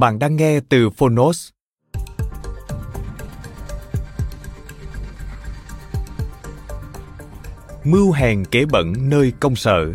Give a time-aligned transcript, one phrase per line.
[0.00, 1.48] Bạn đang nghe từ Phonos.
[7.84, 9.92] Mưu hèn kế bẩn nơi công sở.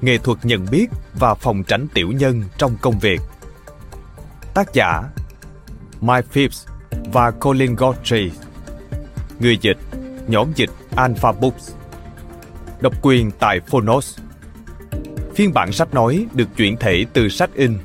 [0.00, 3.20] Nghệ thuật nhận biết và phòng tránh tiểu nhân trong công việc.
[4.54, 5.02] Tác giả,
[6.00, 6.66] Mike Phipps
[7.12, 8.30] và Colin Godfrey
[9.40, 9.78] Người dịch,
[10.28, 11.72] Nhóm dịch Alpha Books.
[12.80, 14.18] Độc quyền tại Phonos.
[15.34, 17.78] Phiên bản sách nói được chuyển thể từ sách in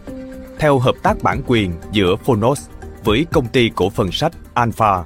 [0.63, 2.69] theo hợp tác bản quyền giữa Phonos
[3.03, 5.03] với công ty cổ phần sách Alpha.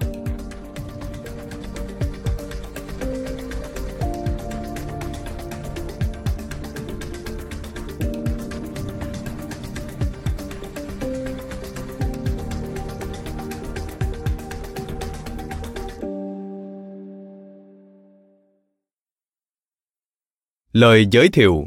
[20.74, 21.66] Lời giới thiệu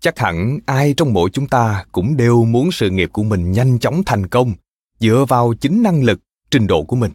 [0.00, 3.78] chắc hẳn ai trong mỗi chúng ta cũng đều muốn sự nghiệp của mình nhanh
[3.78, 4.52] chóng thành công,
[5.00, 7.12] dựa vào chính năng lực, trình độ của mình.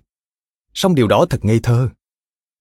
[0.73, 1.89] Song điều đó thật ngây thơ.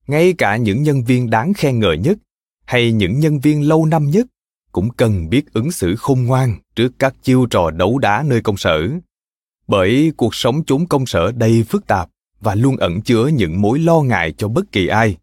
[0.06, 2.18] Ngay cả những nhân viên đáng khen ngợi nhất,
[2.64, 4.26] hay những nhân viên lâu năm nhất,
[4.72, 8.56] cũng cần biết ứng xử khôn ngoan trước các chiêu trò đấu đá nơi công
[8.56, 8.88] sở.
[9.66, 13.78] Bởi cuộc sống chốn công sở đầy phức tạp và luôn ẩn chứa những mối
[13.78, 15.16] lo ngại cho bất kỳ ai.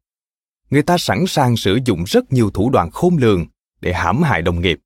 [0.69, 3.45] Người ta sẵn sàng sử dụng rất nhiều thủ đoạn khôn lường
[3.81, 4.79] để hãm hại đồng nghiệp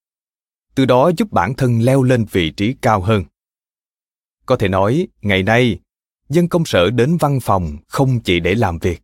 [0.76, 3.24] từ đó giúp bản thân leo lên vị trí cao hơn.
[4.46, 5.80] Có thể nói, ngày nay,
[6.30, 9.02] dân công sở đến văn phòng không chỉ để làm việc.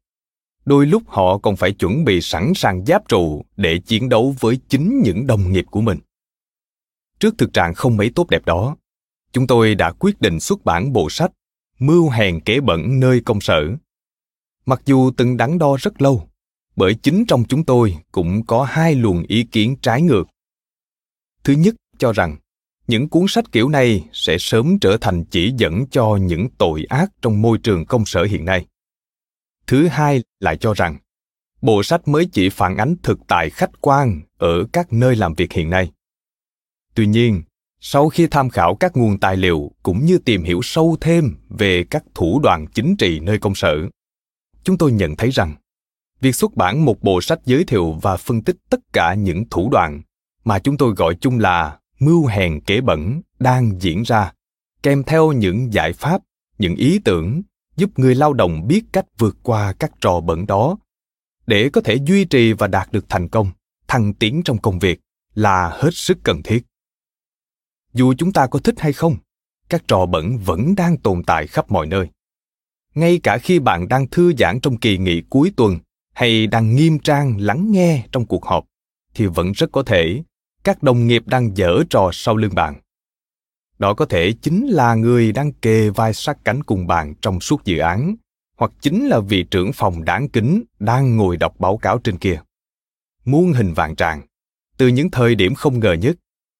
[0.65, 4.59] Đôi lúc họ còn phải chuẩn bị sẵn sàng giáp trụ để chiến đấu với
[4.69, 5.99] chính những đồng nghiệp của mình.
[7.19, 8.75] Trước thực trạng không mấy tốt đẹp đó,
[9.31, 11.31] chúng tôi đã quyết định xuất bản bộ sách
[11.79, 13.61] mưu hèn kế bẩn nơi công sở.
[14.65, 16.27] Mặc dù từng đắn đo rất lâu,
[16.75, 20.23] bởi chính trong chúng tôi cũng có hai luồng ý kiến trái ngược
[21.43, 22.37] thứ nhất, cho rằng
[22.87, 27.11] những cuốn sách kiểu này sẽ sớm trở thành chỉ dẫn cho những tội ác
[27.21, 28.65] trong môi trường công sở hiện nay.
[29.67, 30.97] Thứ hai, lại cho rằng
[31.61, 35.53] bộ sách mới chỉ phản ánh thực tại khách quan ở các nơi làm việc
[35.53, 35.91] hiện nay.
[36.95, 37.41] Tuy nhiên,
[37.79, 41.83] sau khi tham khảo các nguồn tài liệu cũng như tìm hiểu sâu thêm về
[41.89, 43.75] các thủ đoạn chính trị nơi công sở,
[44.63, 45.55] chúng tôi nhận thấy rằng
[46.21, 49.69] việc xuất bản một bộ sách giới thiệu và phân tích tất cả những thủ
[49.71, 50.01] đoạn
[50.43, 54.33] mà chúng tôi gọi chung là mưu hèn kế bẩn đang diễn ra,
[54.83, 56.21] kèm theo những giải pháp,
[56.57, 57.41] những ý tưởng
[57.75, 60.77] giúp người lao động biết cách vượt qua các trò bẩn đó
[61.47, 63.51] để có thể duy trì và đạt được thành công,
[63.87, 64.99] thăng tiến trong công việc
[65.33, 66.63] là hết sức cần thiết.
[67.93, 69.15] Dù chúng ta có thích hay không,
[69.69, 72.07] các trò bẩn vẫn đang tồn tại khắp mọi nơi.
[72.95, 75.79] Ngay cả khi bạn đang thư giãn trong kỳ nghỉ cuối tuần
[76.13, 78.65] hay đang nghiêm trang lắng nghe trong cuộc họp,
[79.13, 80.23] thì vẫn rất có thể
[80.63, 82.81] các đồng nghiệp đang dở trò sau lưng bạn.
[83.79, 87.65] Đó có thể chính là người đang kề vai sát cánh cùng bạn trong suốt
[87.65, 88.15] dự án,
[88.57, 92.41] hoặc chính là vị trưởng phòng đáng kính đang ngồi đọc báo cáo trên kia.
[93.25, 94.21] Muôn hình vạn trạng,
[94.77, 96.15] từ những thời điểm không ngờ nhất,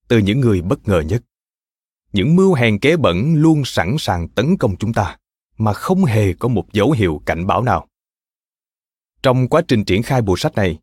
[0.07, 1.23] từ những người bất ngờ nhất.
[2.13, 5.17] Những mưu hèn kế bẩn luôn sẵn sàng tấn công chúng ta,
[5.57, 7.87] mà không hề có một dấu hiệu cảnh báo nào.
[9.23, 10.79] Trong quá trình triển khai bộ sách này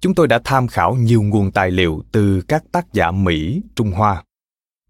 [0.00, 3.90] chúng tôi đã tham khảo nhiều nguồn tài liệu từ các tác giả Mỹ, Trung
[3.90, 4.24] Hoa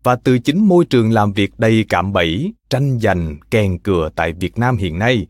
[0.02, 4.32] và từ chính môi trường làm việc đầy cạm bẫy, tranh giành, kèn cừa tại
[4.32, 5.26] Việt Nam hiện nay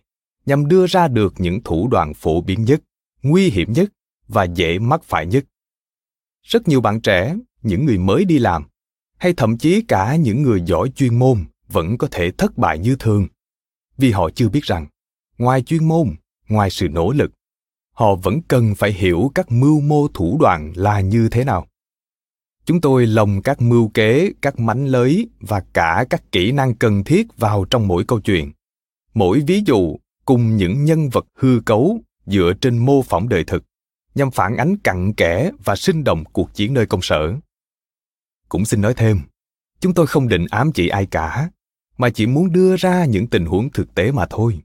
[0.47, 2.81] nhằm đưa ra được những thủ đoạn phổ biến nhất,
[3.23, 3.93] nguy hiểm nhất
[4.29, 5.45] và dễ mắc phải nhất.
[6.43, 8.65] Rất nhiều bạn trẻ, những người mới đi làm,
[9.19, 12.97] hay thậm chí cả những người giỏi chuyên môn vẫn có thể thất bại như
[12.99, 13.27] thường
[13.99, 14.87] vì họ chưa biết rằng
[15.39, 16.17] ngoài chuyên môn
[16.49, 17.31] ngoài sự nỗ lực
[17.97, 21.67] họ vẫn cần phải hiểu các mưu mô thủ đoạn là như thế nào.
[22.65, 27.05] Chúng tôi lồng các mưu kế, các mánh lới và cả các kỹ năng cần
[27.05, 28.53] thiết vào trong mỗi câu chuyện.
[29.15, 33.65] Mỗi ví dụ cùng những nhân vật hư cấu dựa trên mô phỏng đời thực,
[34.15, 37.35] nhằm phản ánh cặn kẽ và sinh động cuộc chiến nơi công sở.
[38.49, 39.21] Cũng xin nói thêm,
[39.81, 41.51] chúng tôi không định ám chỉ ai cả,
[41.99, 44.61] mà chỉ muốn đưa ra những tình huống thực tế mà thôi.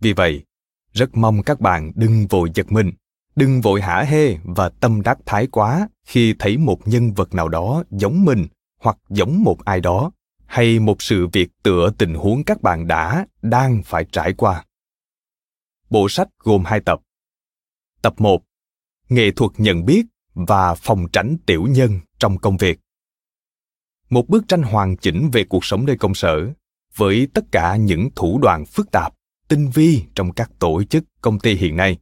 [0.00, 0.44] Vì vậy
[0.92, 2.92] rất mong các bạn đừng vội giật mình,
[3.36, 7.48] đừng vội hả hê và tâm đắc thái quá khi thấy một nhân vật nào
[7.48, 8.46] đó giống mình
[8.80, 10.10] hoặc giống một ai đó,
[10.46, 14.64] hay một sự việc tựa tình huống các bạn đã, đang phải trải qua.
[15.90, 17.00] Bộ sách gồm hai tập.
[18.02, 18.42] Tập 1
[19.08, 22.80] nghệ thuật nhận biết và phòng tránh tiểu nhân trong công việc.
[24.10, 26.52] Một bức tranh hoàn chỉnh về cuộc sống nơi công sở
[26.96, 29.14] với tất cả những thủ đoạn phức tạp
[29.50, 31.98] tinh vi trong các tổ chức, công ty hiện nay.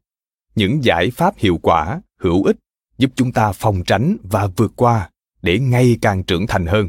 [0.54, 2.56] Những giải pháp hiệu quả, hữu ích,
[2.98, 5.10] giúp chúng ta phòng tránh và vượt qua
[5.42, 6.88] để ngày càng trưởng thành hơn.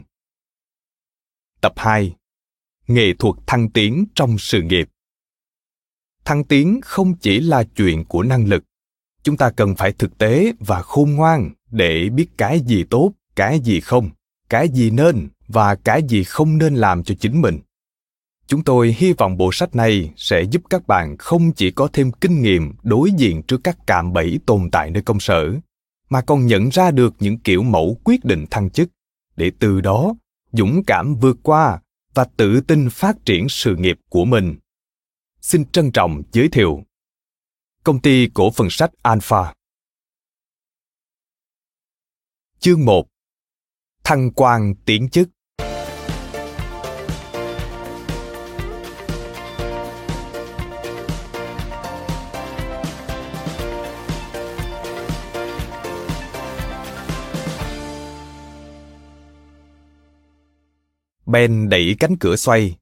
[1.62, 2.16] Tập 2
[2.88, 4.90] nghệ thuật thăng tiến trong sự nghiệp.
[6.26, 8.64] Thăng tiến không chỉ là chuyện của năng lực.
[9.24, 13.60] Chúng ta cần phải thực tế và khôn ngoan để biết cái gì tốt, cái
[13.60, 14.10] gì không,
[14.50, 17.60] cái gì nên và cái gì không nên làm cho chính mình
[18.50, 22.12] chúng tôi hy vọng bộ sách này sẽ giúp các bạn không chỉ có thêm
[22.12, 25.54] kinh nghiệm đối diện trước các cạm bẫy tồn tại nơi công sở,
[26.10, 28.90] mà còn nhận ra được những kiểu mẫu quyết định thăng chức.
[29.36, 30.16] Để từ đó,
[30.52, 31.82] dũng cảm vượt qua
[32.14, 34.56] và tự tin phát triển sự nghiệp của mình.
[35.42, 36.84] Xin trân trọng giới thiệu
[37.84, 39.54] công ty cổ phần sách Alpha.
[42.60, 43.08] Chương 1
[44.04, 45.30] Thăng quan tiến chức.
[61.32, 62.76] Ben đẩy cánh cửa xoay,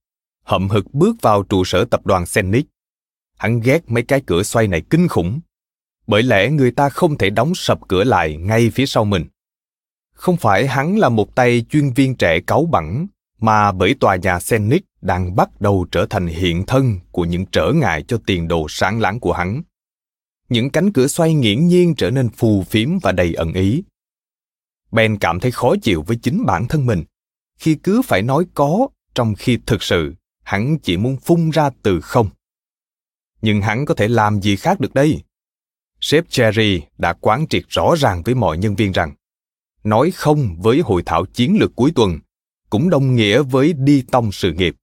[0.44, 2.65] hậm hực bước vào trụ sở tập đoàn Sennic.
[3.38, 5.39] Hắn ghét mấy cái cửa xoay này kinh khủng,
[6.07, 9.25] bởi lẽ người ta không thể đóng sập cửa lại ngay phía sau mình.
[10.13, 13.07] Không phải hắn là một tay chuyên viên trẻ cáu bẳn,
[13.39, 17.71] mà bởi tòa nhà Sennic đang bắt đầu trở thành hiện thân của những trở
[17.75, 19.61] ngại cho tiền đồ sáng láng của hắn.
[20.49, 23.83] Những cánh cửa xoay nghiễm nhiên trở nên phù phiếm và đầy ẩn ý.
[24.91, 27.03] Ben cảm thấy khó chịu với chính bản thân mình
[27.57, 30.13] khi cứ phải nói có, trong khi thực sự,
[30.44, 32.30] hắn chỉ muốn phun ra từ không.
[33.42, 35.24] Nhưng hắn có thể làm gì khác được đây?
[36.01, 39.13] Sếp cherry đã quán triệt rõ ràng với mọi nhân viên rằng,
[39.83, 42.19] nói không với hội thảo chiến lược cuối tuần
[42.69, 44.75] cũng đồng nghĩa với đi tông sự nghiệp.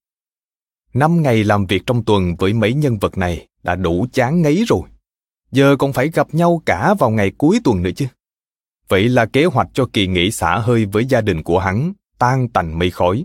[0.94, 4.64] Năm ngày làm việc trong tuần với mấy nhân vật này đã đủ chán ngấy
[4.68, 4.82] rồi.
[5.52, 8.06] Giờ còn phải gặp nhau cả vào ngày cuối tuần nữa chứ.
[8.88, 12.48] Vậy là kế hoạch cho kỳ nghỉ xả hơi với gia đình của hắn tan
[12.48, 13.24] tành mây khói.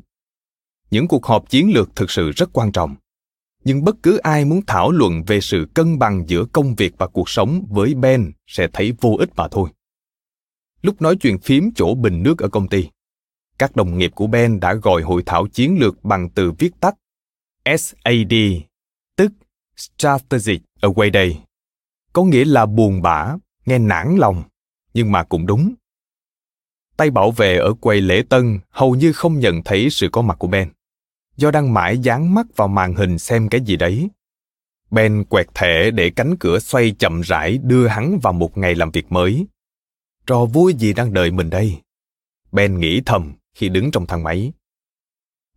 [0.92, 2.96] Những cuộc họp chiến lược thực sự rất quan trọng,
[3.64, 7.08] nhưng bất cứ ai muốn thảo luận về sự cân bằng giữa công việc và
[7.08, 9.70] cuộc sống với Ben sẽ thấy vô ích mà thôi.
[10.82, 12.90] Lúc nói chuyện phím chỗ bình nước ở công ty,
[13.58, 16.96] các đồng nghiệp của Ben đã gọi hội thảo chiến lược bằng từ viết tắt
[17.78, 18.34] SAD,
[19.16, 19.32] tức
[19.78, 21.44] Strategic Away Day,
[22.14, 24.44] có nghĩa là buồn bã, nghe nản lòng,
[24.94, 25.74] nhưng mà cũng đúng
[27.00, 30.36] tay bảo vệ ở quầy lễ tân hầu như không nhận thấy sự có mặt
[30.40, 30.70] của Ben,
[31.38, 34.10] do đang mãi dán mắt vào màn hình xem cái gì đấy.
[34.92, 38.92] Ben quẹt thẻ để cánh cửa xoay chậm rãi đưa hắn vào một ngày làm
[38.92, 39.48] việc mới.
[40.28, 41.78] Trò vui gì đang đợi mình đây?
[42.52, 44.52] Ben nghĩ thầm khi đứng trong thang máy.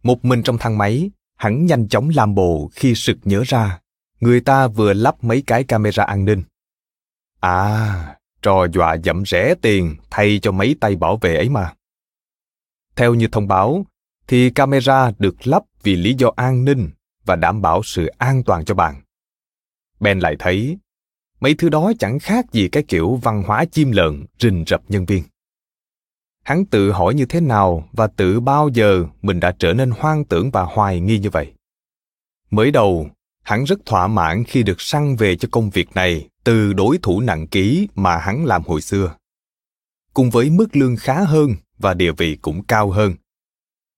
[0.02, 3.80] Một mình trong thang máy, hắn nhanh chóng làm bồ khi sực nhớ ra
[4.20, 6.42] người ta vừa lắp mấy cái camera an ninh.
[7.40, 11.72] À, trò dọa dẫm rẻ tiền thay cho mấy tay bảo vệ ấy mà.
[12.96, 13.87] Theo như thông báo,
[14.26, 16.90] thì camera được lắp vì lý do an ninh
[17.25, 19.02] và đảm bảo sự an toàn cho bạn.
[20.00, 20.78] Ben lại thấy,
[21.40, 25.06] mấy thứ đó chẳng khác gì cái kiểu văn hóa chim lợn rình rập nhân
[25.06, 25.22] viên.
[26.42, 30.25] Hắn tự hỏi như thế nào và tự bao giờ mình đã trở nên hoang
[30.25, 31.52] tưởng và hoài nghi như vậy.
[32.50, 33.11] Mới đầu,
[33.42, 37.20] hắn rất thỏa mãn khi được săn về cho công việc này từ đối thủ
[37.20, 39.14] nặng ký mà hắn làm hồi xưa.
[40.14, 43.14] Cùng với mức lương khá hơn và địa vị cũng cao hơn.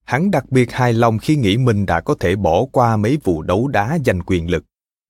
[0.04, 3.42] Hắn đặc biệt hài lòng khi nghĩ mình đã có thể bỏ qua mấy vụ
[3.42, 4.64] đấu đá giành quyền lực,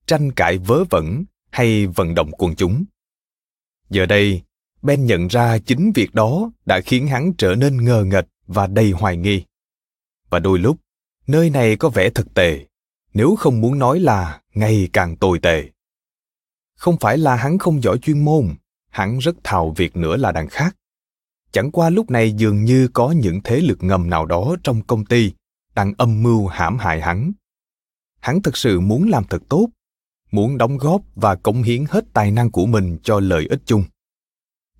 [0.06, 2.84] tranh cãi vớ vẩn hay vận động quần chúng.
[3.90, 4.42] Giờ đây,
[4.82, 8.90] Ben nhận ra chính việc đó đã khiến hắn trở nên ngờ nghệch và đầy
[8.90, 9.44] hoài nghi.
[10.30, 10.76] Và đôi lúc,
[11.26, 12.66] nơi này có vẻ thực tệ,
[13.14, 15.70] nếu không muốn nói là ngày càng tồi tệ
[16.84, 18.48] không phải là hắn không giỏi chuyên môn,
[18.90, 20.76] hắn rất thạo việc nữa là đằng khác.
[21.52, 25.04] Chẳng qua lúc này dường như có những thế lực ngầm nào đó trong công
[25.04, 25.32] ty
[25.74, 27.32] đang âm mưu hãm hại hắn.
[28.20, 29.68] Hắn thực sự muốn làm thật tốt,
[30.30, 33.84] muốn đóng góp và cống hiến hết tài năng của mình cho lợi ích chung.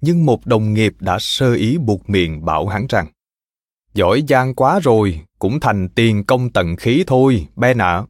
[0.01, 3.07] Nhưng một đồng nghiệp đã sơ ý buộc miệng bảo hắn rằng
[3.95, 7.95] Giỏi giang quá rồi, cũng thành tiền công tận khí thôi, Ben ạ.
[7.95, 8.07] À.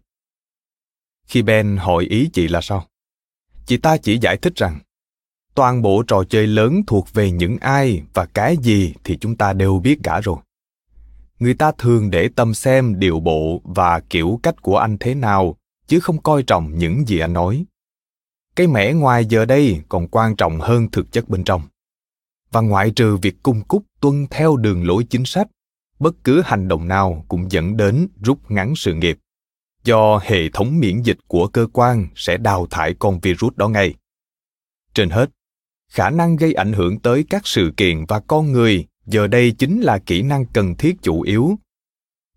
[1.26, 2.86] Khi Ben hỏi ý chị là sao?
[3.66, 4.78] Chị ta chỉ giải thích rằng,
[5.54, 9.52] toàn bộ trò chơi lớn thuộc về những ai và cái gì thì chúng ta
[9.52, 10.36] đều biết cả rồi.
[11.38, 15.56] Người ta thường để tâm xem điệu bộ và kiểu cách của anh thế nào,
[15.86, 17.64] chứ không coi trọng những gì anh nói.
[18.56, 21.62] Cái mẻ ngoài giờ đây còn quan trọng hơn thực chất bên trong.
[22.50, 25.48] Và ngoại trừ việc cung cúc tuân theo đường lối chính sách,
[25.98, 29.18] bất cứ hành động nào cũng dẫn đến rút ngắn sự nghiệp
[29.84, 33.94] do hệ thống miễn dịch của cơ quan sẽ đào thải con virus đó ngay.
[34.94, 35.30] Trên hết,
[35.88, 39.80] khả năng gây ảnh hưởng tới các sự kiện và con người giờ đây chính
[39.80, 41.58] là kỹ năng cần thiết chủ yếu.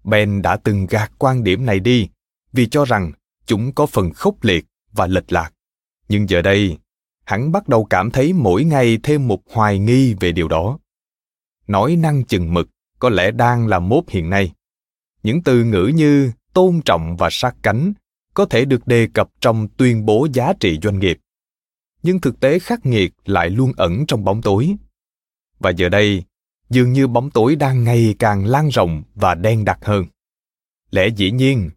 [0.03, 2.09] Ben đã từng gạt quan điểm này đi
[2.53, 3.11] vì cho rằng
[3.45, 5.53] chúng có phần khốc liệt và lệch lạc.
[6.09, 6.77] Nhưng giờ đây,
[7.25, 10.79] hắn bắt đầu cảm thấy mỗi ngày thêm một hoài nghi về điều đó.
[11.67, 14.51] Nói năng chừng mực có lẽ đang là mốt hiện nay.
[15.23, 17.93] Những từ ngữ như tôn trọng và sát cánh
[18.33, 21.17] có thể được đề cập trong tuyên bố giá trị doanh nghiệp
[22.03, 24.75] nhưng thực tế khắc nghiệt lại luôn ẩn trong bóng tối
[25.59, 26.23] và giờ đây
[26.69, 30.05] dường như bóng tối đang ngày càng lan rộng và đen đặc hơn.
[30.91, 31.69] Lẽ dĩ nhiên,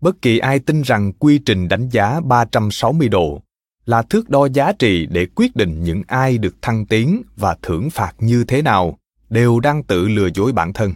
[0.00, 3.42] bất kỳ ai tin rằng quy trình đánh giá 360 độ
[3.84, 7.90] là thước đo giá trị để quyết định những ai được thăng tiến và thưởng
[7.90, 8.98] phạt như thế nào
[9.30, 10.92] đều đang tự lừa dối bản thân.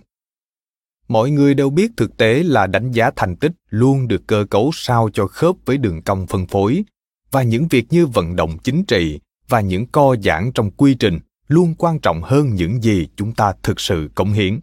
[1.12, 4.71] Mọi người đều biết thực tế là đánh giá thành tích luôn được cơ cấu
[4.75, 6.85] sao cho khớp với đường cong phân phối
[7.31, 11.19] và những việc như vận động chính trị và những co giãn trong quy trình
[11.49, 14.61] luôn quan trọng hơn những gì chúng ta thực sự cống hiến.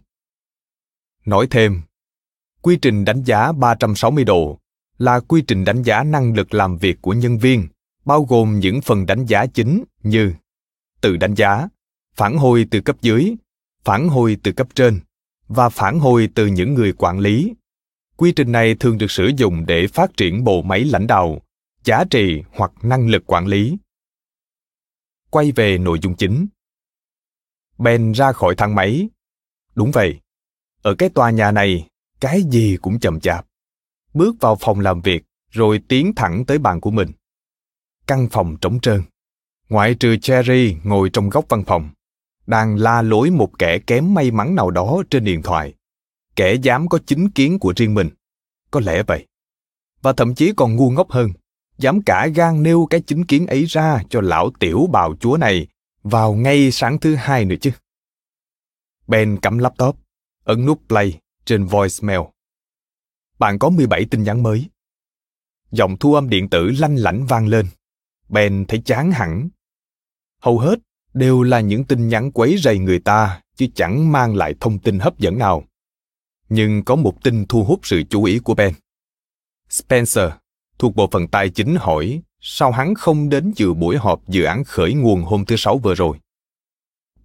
[1.24, 1.80] Nói thêm,
[2.62, 4.58] quy trình đánh giá 360 độ
[4.98, 7.68] là quy trình đánh giá năng lực làm việc của nhân viên,
[8.04, 10.32] bao gồm những phần đánh giá chính như
[11.00, 11.68] tự đánh giá,
[12.14, 13.34] phản hồi từ cấp dưới,
[13.84, 15.00] phản hồi từ cấp trên
[15.50, 17.54] và phản hồi từ những người quản lý.
[18.16, 21.42] Quy trình này thường được sử dụng để phát triển bộ máy lãnh đạo,
[21.84, 23.76] giá trị hoặc năng lực quản lý.
[25.30, 26.46] Quay về nội dung chính,
[27.78, 29.08] Ben ra khỏi thang máy.
[29.74, 30.20] Đúng vậy,
[30.82, 31.88] ở cái tòa nhà này,
[32.20, 33.46] cái gì cũng chậm chạp.
[34.14, 37.08] Bước vào phòng làm việc, rồi tiến thẳng tới bàn của mình.
[38.06, 39.02] Căn phòng trống trơn.
[39.68, 41.90] Ngoại trừ Cherry ngồi trong góc văn phòng,
[42.50, 45.74] đang la lối một kẻ kém may mắn nào đó trên điện thoại.
[46.36, 48.08] Kẻ dám có chính kiến của riêng mình.
[48.70, 49.26] Có lẽ vậy.
[50.02, 51.30] Và thậm chí còn ngu ngốc hơn,
[51.78, 55.66] dám cả gan nêu cái chính kiến ấy ra cho lão tiểu bào chúa này
[56.02, 57.70] vào ngay sáng thứ hai nữa chứ.
[59.06, 59.96] Ben cắm laptop,
[60.44, 62.20] ấn nút play trên voicemail.
[63.38, 64.66] Bạn có 17 tin nhắn mới.
[65.70, 67.66] Giọng thu âm điện tử lanh lảnh vang lên.
[68.28, 69.48] Ben thấy chán hẳn.
[70.38, 70.78] Hầu hết
[71.14, 74.98] đều là những tin nhắn quấy rầy người ta chứ chẳng mang lại thông tin
[74.98, 75.64] hấp dẫn nào.
[76.48, 78.74] Nhưng có một tin thu hút sự chú ý của Ben.
[79.68, 80.30] Spencer,
[80.78, 84.64] thuộc bộ phận tài chính hỏi sao hắn không đến dự buổi họp dự án
[84.64, 86.18] khởi nguồn hôm thứ sáu vừa rồi.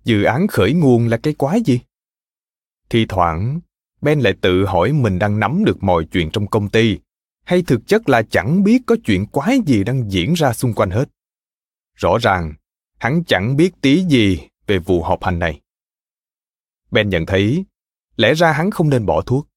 [0.04, 1.80] Dự án khởi nguồn là cái quái gì?
[2.90, 3.60] Thì thoảng,
[4.02, 6.98] Ben lại tự hỏi mình đang nắm được mọi chuyện trong công ty,
[7.44, 10.90] hay thực chất là chẳng biết có chuyện quái gì đang diễn ra xung quanh
[10.90, 11.10] hết.
[11.96, 12.54] Rõ ràng,
[13.06, 15.62] hắn chẳng biết tí gì về vụ họp hành này.
[16.92, 17.66] Ben nhận thấy,
[18.16, 19.48] lẽ ra hắn không nên bỏ thuốc.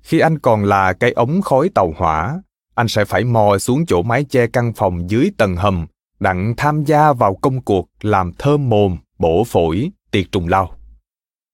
[0.00, 2.42] Khi anh còn là cái ống khói tàu hỏa,
[2.74, 5.86] anh sẽ phải mò xuống chỗ mái che căn phòng dưới tầng hầm,
[6.20, 10.76] đặng tham gia vào công cuộc làm thơm mồm, bổ phổi, tiệt trùng lao.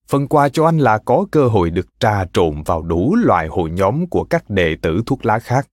[0.06, 3.70] Phần quà cho anh là có cơ hội được trà trộn vào đủ loại hội
[3.70, 5.68] nhóm của các đệ tử thuốc lá khác.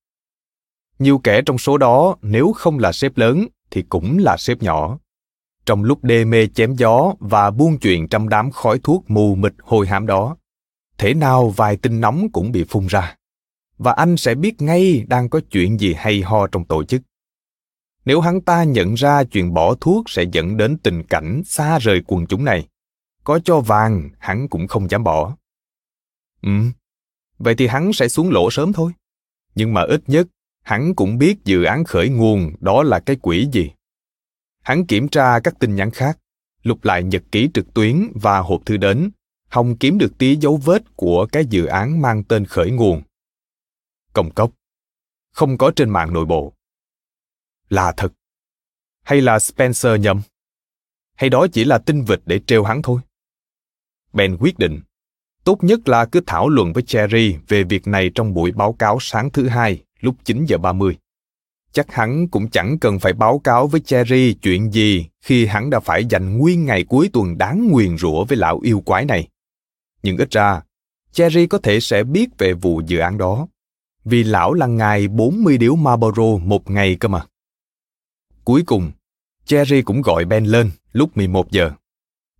[0.99, 4.97] Nhiều kẻ trong số đó nếu không là sếp lớn thì cũng là sếp nhỏ.
[5.65, 9.53] Trong lúc đê mê chém gió và buôn chuyện trong đám khói thuốc mù mịt
[9.63, 10.37] hôi hám đó,
[10.97, 13.15] thế nào vài tin nóng cũng bị phun ra
[13.77, 17.01] và anh sẽ biết ngay đang có chuyện gì hay ho trong tổ chức.
[18.05, 22.01] Nếu hắn ta nhận ra chuyện bỏ thuốc sẽ dẫn đến tình cảnh xa rời
[22.07, 22.67] quần chúng này,
[23.23, 25.35] có cho vàng hắn cũng không dám bỏ.
[26.41, 26.51] Ừ,
[27.37, 28.91] vậy thì hắn sẽ xuống lỗ sớm thôi.
[29.55, 30.27] Nhưng mà ít nhất,
[30.63, 33.71] hắn cũng biết dự án khởi nguồn đó là cái quỷ gì.
[34.65, 36.19] Hắn kiểm tra các tin nhắn khác,
[36.63, 39.11] lục lại nhật ký trực tuyến và hộp thư đến,
[39.49, 43.01] không kiếm được tí dấu vết của cái dự án mang tên khởi nguồn
[44.13, 44.51] công cốc
[45.31, 46.53] không có trên mạng nội bộ
[47.69, 48.13] là thật
[49.03, 50.21] Hay là Spencer nhầm?
[51.15, 53.01] Hay đó chỉ là tin vịt để trêu hắn thôi?
[54.13, 54.81] Ben quyết định,
[55.43, 58.97] tốt nhất là cứ thảo luận với Cherry về việc này trong buổi báo cáo
[59.01, 60.97] sáng thứ hai lúc 9 giờ 30.
[61.75, 65.79] Chắc hắn cũng chẳng cần phải báo cáo với Cherry chuyện gì khi hắn đã
[65.79, 69.27] phải dành nguyên ngày cuối tuần đáng nguyền rủa với lão yêu quái này.
[70.03, 70.61] Nhưng ít ra,
[71.11, 73.47] Cherry có thể sẽ biết về vụ dự án đó,
[74.05, 77.25] vì lão là ngài 40 điếu Marlboro một ngày cơ mà.
[78.43, 78.91] Cuối cùng,
[79.45, 81.71] Cherry cũng gọi Ben lên lúc 11 giờ.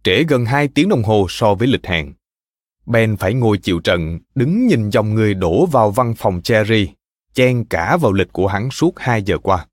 [0.04, 2.14] Trễ gần 2 tiếng đồng hồ so với lịch hẹn.
[2.86, 6.90] Ben phải ngồi chịu trận, đứng nhìn dòng người đổ vào văn phòng Cherry,
[7.36, 9.68] chen cả vào lịch của hắn suốt 2 giờ qua.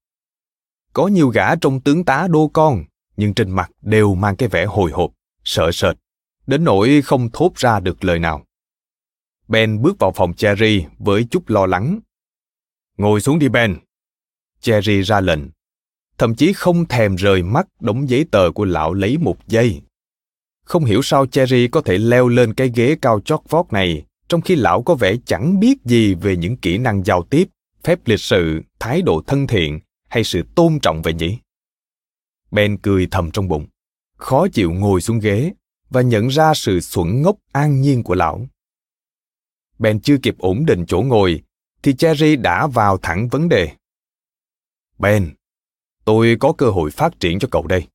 [0.92, 2.84] Có nhiều gã trong tướng tá đô con,
[3.16, 5.10] nhưng trên mặt đều mang cái vẻ hồi hộp,
[5.44, 5.96] sợ sệt,
[6.46, 8.44] đến nỗi không thốt ra được lời nào.
[9.48, 12.00] Ben bước vào phòng Cherry với chút lo lắng.
[12.98, 13.76] Ngồi xuống đi Ben.
[14.60, 15.40] Cherry ra lệnh.
[16.18, 19.82] Thậm chí không thèm rời mắt đống giấy tờ của lão lấy một giây.
[20.64, 24.40] Không hiểu sao Cherry có thể leo lên cái ghế cao chót vót này trong
[24.40, 27.48] khi lão có vẻ chẳng biết gì về những kỹ năng giao tiếp,
[27.84, 31.38] phép lịch sự, thái độ thân thiện hay sự tôn trọng vậy nhỉ.
[32.50, 33.66] Ben cười thầm trong bụng,
[34.16, 35.52] khó chịu ngồi xuống ghế
[35.90, 38.46] và nhận ra sự xuẩn ngốc an nhiên của lão.
[39.78, 41.42] Ben chưa kịp ổn định chỗ ngồi,
[41.82, 43.70] thì Cherry đã vào thẳng vấn đề.
[44.98, 45.34] Ben,
[46.04, 47.86] tôi có cơ hội phát triển cho cậu đây.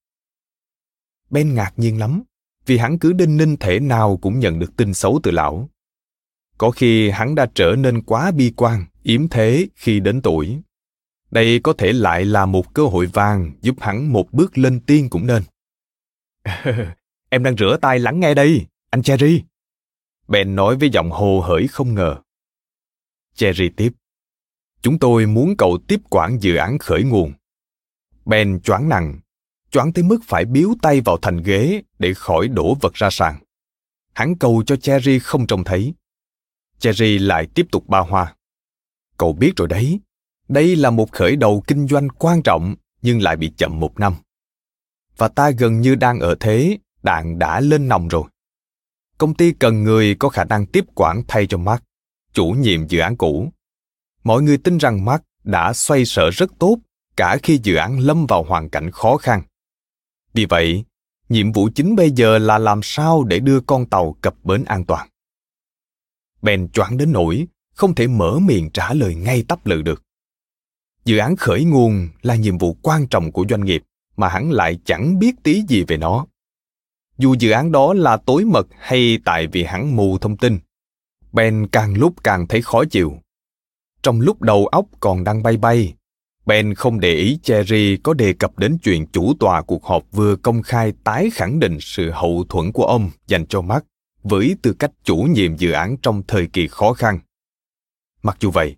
[1.29, 2.23] Ben ngạc nhiên lắm,
[2.65, 5.69] vì hắn cứ đinh ninh thể nào cũng nhận được tin xấu từ lão.
[6.57, 10.61] Có khi hắn đã trở nên quá bi quan, yếm thế khi đến tuổi.
[11.31, 15.09] Đây có thể lại là một cơ hội vàng giúp hắn một bước lên tiên
[15.09, 15.43] cũng nên.
[17.29, 19.43] em đang rửa tay lắng nghe đây, anh Cherry.
[20.27, 22.15] Ben nói với giọng hồ hởi không ngờ.
[23.35, 23.93] Cherry tiếp.
[24.81, 27.33] Chúng tôi muốn cậu tiếp quản dự án khởi nguồn.
[28.25, 29.19] Ben choáng nặng,
[29.71, 33.35] choáng tới mức phải biếu tay vào thành ghế để khỏi đổ vật ra sàn.
[34.13, 35.93] Hắn cầu cho Cherry không trông thấy.
[36.79, 38.35] Cherry lại tiếp tục ba hoa.
[39.17, 39.99] Cậu biết rồi đấy,
[40.47, 44.13] đây là một khởi đầu kinh doanh quan trọng nhưng lại bị chậm một năm.
[45.17, 48.23] Và ta gần như đang ở thế, đạn đã lên nòng rồi.
[49.17, 51.83] Công ty cần người có khả năng tiếp quản thay cho Mark,
[52.33, 53.51] chủ nhiệm dự án cũ.
[54.23, 56.77] Mọi người tin rằng Mark đã xoay sở rất tốt
[57.15, 59.41] cả khi dự án lâm vào hoàn cảnh khó khăn.
[60.33, 60.83] Vì vậy,
[61.29, 64.85] nhiệm vụ chính bây giờ là làm sao để đưa con tàu cập bến an
[64.85, 65.09] toàn.
[66.41, 70.03] Ben choáng đến nỗi không thể mở miệng trả lời ngay tắp lự được.
[71.05, 73.83] Dự án khởi nguồn là nhiệm vụ quan trọng của doanh nghiệp
[74.17, 76.25] mà hắn lại chẳng biết tí gì về nó.
[77.17, 80.59] Dù dự án đó là tối mật hay tại vì hắn mù thông tin,
[81.31, 83.13] Ben càng lúc càng thấy khó chịu.
[84.03, 85.93] Trong lúc đầu óc còn đang bay bay,
[86.45, 90.35] Ben không để ý Cherry có đề cập đến chuyện chủ tòa cuộc họp vừa
[90.35, 93.85] công khai tái khẳng định sự hậu thuẫn của ông dành cho Mark
[94.29, 97.19] với tư cách chủ nhiệm dự án trong thời kỳ khó khăn.
[98.23, 98.75] Mặc dù vậy,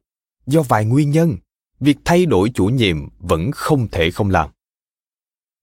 [0.47, 1.38] do vài nguyên nhân,
[1.79, 4.49] việc thay đổi chủ nhiệm vẫn không thể không làm.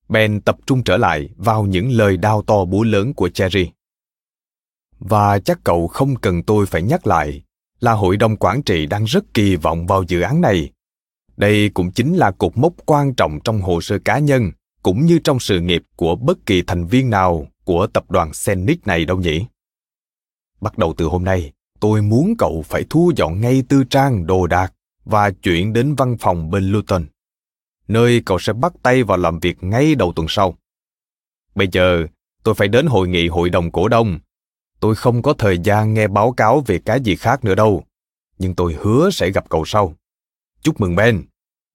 [0.09, 3.71] Ben tập trung trở lại vào những lời đau to búa lớn của Cherry.
[4.99, 7.41] Và chắc cậu không cần tôi phải nhắc lại
[7.79, 10.71] là hội đồng quản trị đang rất kỳ vọng vào dự án này.
[11.37, 14.51] Đây cũng chính là cột mốc quan trọng trong hồ sơ cá nhân
[14.83, 18.87] cũng như trong sự nghiệp của bất kỳ thành viên nào của tập đoàn Senic
[18.87, 19.45] này đâu nhỉ?
[20.61, 24.47] Bắt đầu từ hôm nay, tôi muốn cậu phải thu dọn ngay tư trang đồ
[24.47, 24.73] đạc
[25.05, 27.05] và chuyển đến văn phòng bên Luton,
[27.87, 30.57] nơi cậu sẽ bắt tay vào làm việc ngay đầu tuần sau.
[31.55, 32.07] Bây giờ,
[32.43, 34.19] tôi phải đến hội nghị hội đồng cổ đông.
[34.79, 37.83] Tôi không có thời gian nghe báo cáo về cái gì khác nữa đâu,
[38.37, 39.93] nhưng tôi hứa sẽ gặp cậu sau.
[40.61, 41.25] Chúc mừng Ben,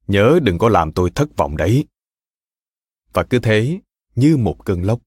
[0.06, 1.86] nhớ đừng có làm tôi thất vọng đấy.
[3.12, 3.80] Và cứ thế,
[4.14, 5.00] như một cơn lốc,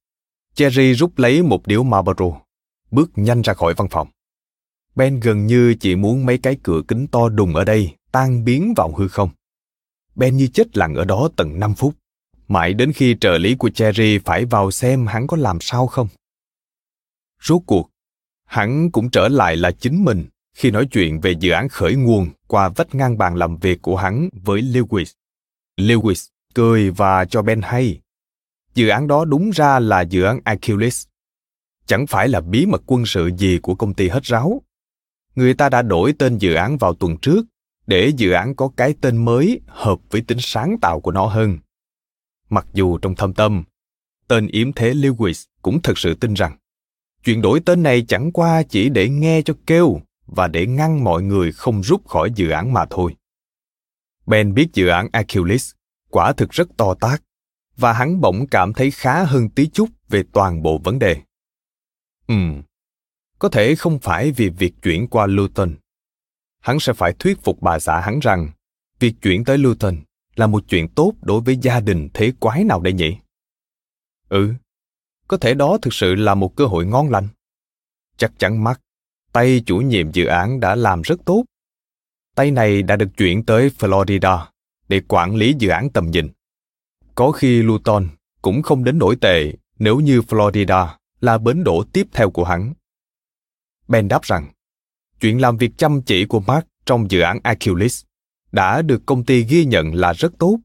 [0.54, 2.45] Cherry rút lấy một điếu Marlboro
[2.92, 4.08] bước nhanh ra khỏi văn phòng.
[4.96, 8.74] Ben gần như chỉ muốn mấy cái cửa kính to đùng ở đây tan biến
[8.78, 9.30] vào hư không.
[10.16, 11.96] Ben như chết lặng ở đó tận 5 phút,
[12.48, 16.08] mãi đến khi trợ lý của Cherry phải vào xem hắn có làm sao không.
[17.42, 17.90] Rốt cuộc,
[18.46, 22.30] hắn cũng trở lại là chính mình khi nói chuyện về dự án khởi nguồn
[22.48, 25.14] qua vách ngang bàn làm việc của hắn với Lewis.
[25.78, 28.00] Lewis cười và cho Ben hay.
[28.74, 31.06] Dự án đó đúng ra là dự án Achilles
[31.86, 34.62] chẳng phải là bí mật quân sự gì của công ty hết ráo.
[35.36, 37.46] Người ta đã đổi tên dự án vào tuần trước
[37.88, 41.58] để dự án có cái tên mới hợp với tính sáng tạo của nó hơn.
[42.50, 43.64] Mặc dù trong thâm tâm,
[44.28, 46.58] tên yếm thế Lewis cũng thật sự tin rằng
[47.24, 51.24] chuyển đổi tên này chẳng qua chỉ để nghe cho kêu và để ngăn mọi
[51.24, 53.16] người không rút khỏi dự án mà thôi.
[54.26, 55.72] Ben biết dự án Achilles
[56.10, 57.24] quả thực rất to tác,
[57.78, 61.22] và hắn bỗng cảm thấy khá hơn tí chút về toàn bộ vấn đề.
[62.28, 62.62] Ừm,
[63.40, 65.76] có thể không phải vì việc chuyển qua Luton.
[66.62, 68.50] Hắn sẽ phải thuyết phục bà xã hắn rằng
[69.00, 69.96] việc chuyển tới Luton
[70.36, 73.18] là một chuyện tốt đối với gia đình thế quái nào đây nhỉ?
[74.30, 74.54] Ừ,
[75.28, 77.28] có thể đó thực sự là một cơ hội ngon lành.
[78.18, 78.82] Chắc chắn mắt,
[79.32, 81.44] tay chủ nhiệm dự án đã làm rất tốt.
[82.36, 84.46] Tay này đã được chuyển tới Florida
[84.88, 86.30] để quản lý dự án tầm nhìn.
[87.16, 88.08] Có khi Luton
[88.42, 90.88] cũng không đến nổi tệ nếu như Florida
[91.26, 92.74] là bến đổ tiếp theo của hắn.
[93.88, 94.52] Ben đáp rằng,
[95.20, 98.04] chuyện làm việc chăm chỉ của Mark trong dự án Achilles
[98.52, 100.58] đã được công ty ghi nhận là rất tốt.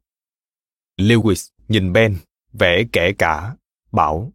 [0.96, 2.16] Lewis nhìn Ben,
[2.52, 3.56] vẽ kẻ cả,
[3.92, 4.32] bảo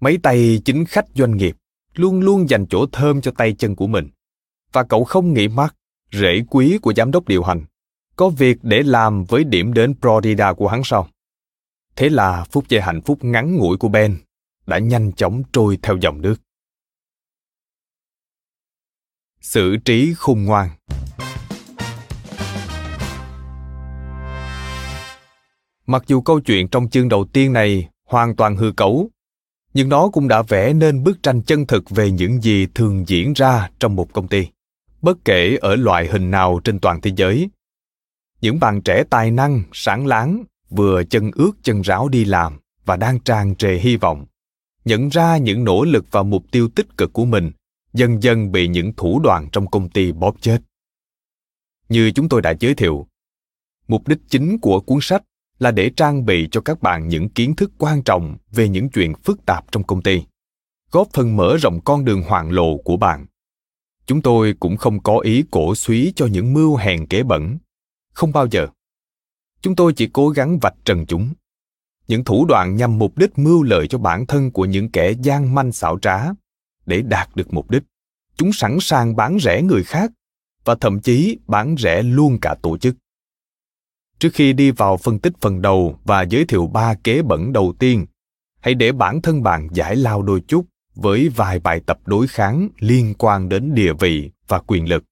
[0.00, 1.56] Mấy tay chính khách doanh nghiệp
[1.94, 4.08] luôn luôn dành chỗ thơm cho tay chân của mình.
[4.72, 5.74] Và cậu không nghĩ Mark,
[6.12, 7.64] rễ quý của giám đốc điều hành,
[8.16, 11.08] có việc để làm với điểm đến Florida của hắn sau.
[11.96, 14.18] Thế là phút giây hạnh phúc ngắn ngủi của Ben
[14.70, 16.36] đã nhanh chóng trôi theo dòng nước.
[19.40, 20.68] Xử trí khôn ngoan
[25.86, 29.10] Mặc dù câu chuyện trong chương đầu tiên này hoàn toàn hư cấu,
[29.74, 33.32] nhưng nó cũng đã vẽ nên bức tranh chân thực về những gì thường diễn
[33.32, 34.46] ra trong một công ty,
[35.02, 37.50] bất kể ở loại hình nào trên toàn thế giới.
[38.40, 42.96] Những bạn trẻ tài năng, sáng láng, vừa chân ướt chân ráo đi làm và
[42.96, 44.26] đang tràn trề hy vọng,
[44.90, 47.50] nhận ra những nỗ lực và mục tiêu tích cực của mình
[47.92, 50.58] dần dần bị những thủ đoạn trong công ty bóp chết.
[51.88, 53.06] Như chúng tôi đã giới thiệu,
[53.88, 55.22] mục đích chính của cuốn sách
[55.58, 59.12] là để trang bị cho các bạn những kiến thức quan trọng về những chuyện
[59.24, 60.22] phức tạp trong công ty
[60.90, 63.26] góp phần mở rộng con đường hoàng lộ của bạn.
[64.06, 67.58] Chúng tôi cũng không có ý cổ suý cho những mưu hèn kế bẩn.
[68.12, 68.66] Không bao giờ.
[69.62, 71.32] Chúng tôi chỉ cố gắng vạch trần chúng
[72.10, 75.54] những thủ đoạn nhằm mục đích mưu lợi cho bản thân của những kẻ gian
[75.54, 76.24] manh xảo trá
[76.86, 77.82] để đạt được mục đích
[78.36, 80.10] chúng sẵn sàng bán rẻ người khác
[80.64, 82.96] và thậm chí bán rẻ luôn cả tổ chức
[84.18, 87.74] Trước khi đi vào phân tích phần đầu và giới thiệu ba kế bẩn đầu
[87.78, 88.06] tiên,
[88.60, 92.68] hãy để bản thân bạn giải lao đôi chút với vài bài tập đối kháng
[92.78, 95.04] liên quan đến địa vị và quyền lực.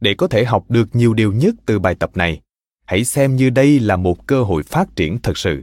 [0.00, 2.40] Để có thể học được nhiều điều nhất từ bài tập này,
[2.84, 5.62] hãy xem như đây là một cơ hội phát triển thật sự.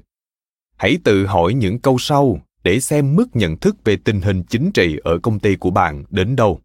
[0.81, 4.71] Hãy tự hỏi những câu sau để xem mức nhận thức về tình hình chính
[4.73, 6.61] trị ở công ty của bạn đến đâu.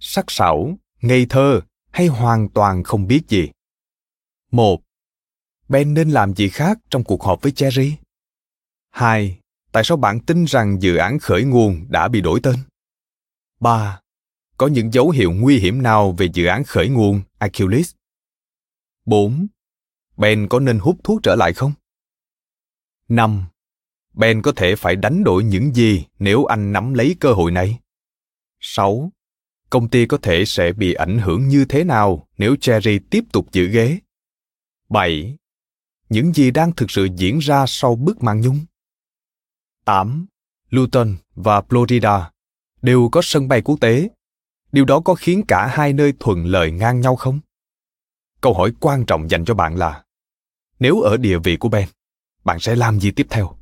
[0.00, 3.50] Sắc sảo, ngây thơ hay hoàn toàn không biết gì.
[4.50, 4.82] Một,
[5.68, 7.94] Ben nên làm gì khác trong cuộc họp với Cherry?
[8.90, 9.38] Hai,
[9.72, 12.56] tại sao bạn tin rằng dự án khởi nguồn đã bị đổi tên?
[13.60, 14.00] Ba,
[14.56, 17.94] có những dấu hiệu nguy hiểm nào về dự án khởi nguồn Achilles?
[19.04, 19.46] Bốn,
[20.16, 21.72] Ben có nên hút thuốc trở lại không?
[23.08, 23.44] Năm,
[24.18, 27.78] Ben có thể phải đánh đổi những gì nếu anh nắm lấy cơ hội này?
[28.60, 29.12] Sáu,
[29.70, 33.46] Công ty có thể sẽ bị ảnh hưởng như thế nào nếu Cherry tiếp tục
[33.52, 33.98] giữ ghế?
[34.88, 35.36] Bảy
[36.08, 38.60] những gì đang thực sự diễn ra sau bức màn nhung.
[39.84, 40.26] 8.
[40.70, 42.30] Luton và Florida
[42.82, 44.08] đều có sân bay quốc tế.
[44.72, 47.40] Điều đó có khiến cả hai nơi thuận lợi ngang nhau không?
[48.40, 50.04] Câu hỏi quan trọng dành cho bạn là
[50.78, 51.88] nếu ở địa vị của Ben,
[52.44, 53.57] bạn sẽ làm gì tiếp theo?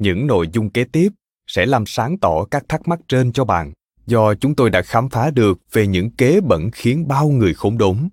[0.00, 1.08] Những nội dung kế tiếp
[1.46, 3.72] sẽ làm sáng tỏ các thắc mắc trên cho bạn,
[4.06, 7.78] do chúng tôi đã khám phá được về những kế bẩn khiến bao người khốn
[7.78, 8.08] đốn.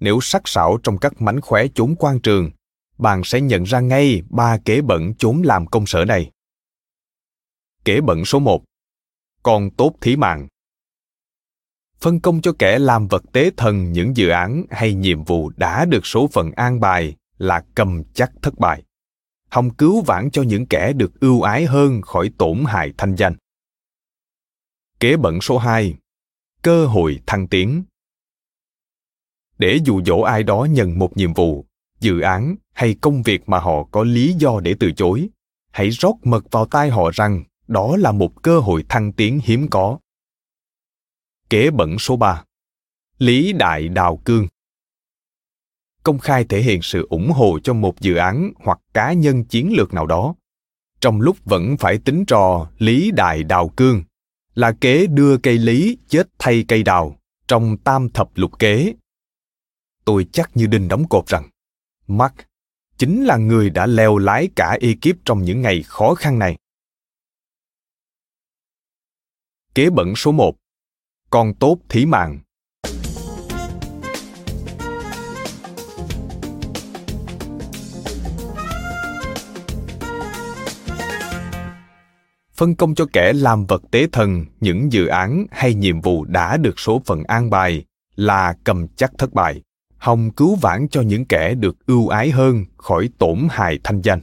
[0.00, 2.50] Nếu sắc sảo trong các mánh khóe chốn quan trường,
[2.98, 6.30] bạn sẽ nhận ra ngay ba kế bẩn chốn làm công sở này.
[7.84, 8.64] Kế bẩn số 1.
[9.42, 10.48] Con tốt thí mạng.
[12.00, 15.84] Phân công cho kẻ làm vật tế thần những dự án hay nhiệm vụ đã
[15.84, 18.82] được số phận an bài là cầm chắc thất bại.
[19.54, 23.36] Hòng cứu vãn cho những kẻ được ưu ái hơn khỏi tổn hại thanh danh.
[25.00, 25.94] Kế bận số 2.
[26.62, 27.84] Cơ hội thăng tiến.
[29.58, 31.66] Để dụ dỗ ai đó nhận một nhiệm vụ,
[32.00, 35.28] dự án hay công việc mà họ có lý do để từ chối
[35.70, 39.66] hãy rót mật vào tai họ rằng đó là một cơ hội thăng tiến hiếm
[39.70, 39.98] có
[41.50, 42.44] kế bẩn số 3
[43.18, 44.46] lý đại đào cương
[46.04, 49.72] công khai thể hiện sự ủng hộ cho một dự án hoặc cá nhân chiến
[49.76, 50.34] lược nào đó.
[51.00, 54.02] Trong lúc vẫn phải tính trò lý đại đào cương,
[54.54, 58.94] là kế đưa cây lý chết thay cây đào trong tam thập lục kế.
[60.04, 61.48] Tôi chắc như đinh đóng cột rằng,
[62.06, 62.34] Mark
[62.98, 66.56] chính là người đã leo lái cả ekip trong những ngày khó khăn này.
[69.74, 70.56] Kế bẩn số 1
[71.30, 72.38] Con tốt thí mạng.
[82.54, 86.56] Phân công cho kẻ làm vật tế thần những dự án hay nhiệm vụ đã
[86.56, 87.84] được số phận an bài
[88.16, 89.62] là cầm chắc thất bại,
[89.96, 94.20] hòng cứu vãn cho những kẻ được ưu ái hơn khỏi tổn hại thanh danh.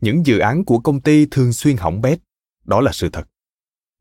[0.00, 2.18] Những dự án của công ty thường xuyên hỏng bét,
[2.64, 3.28] đó là sự thật.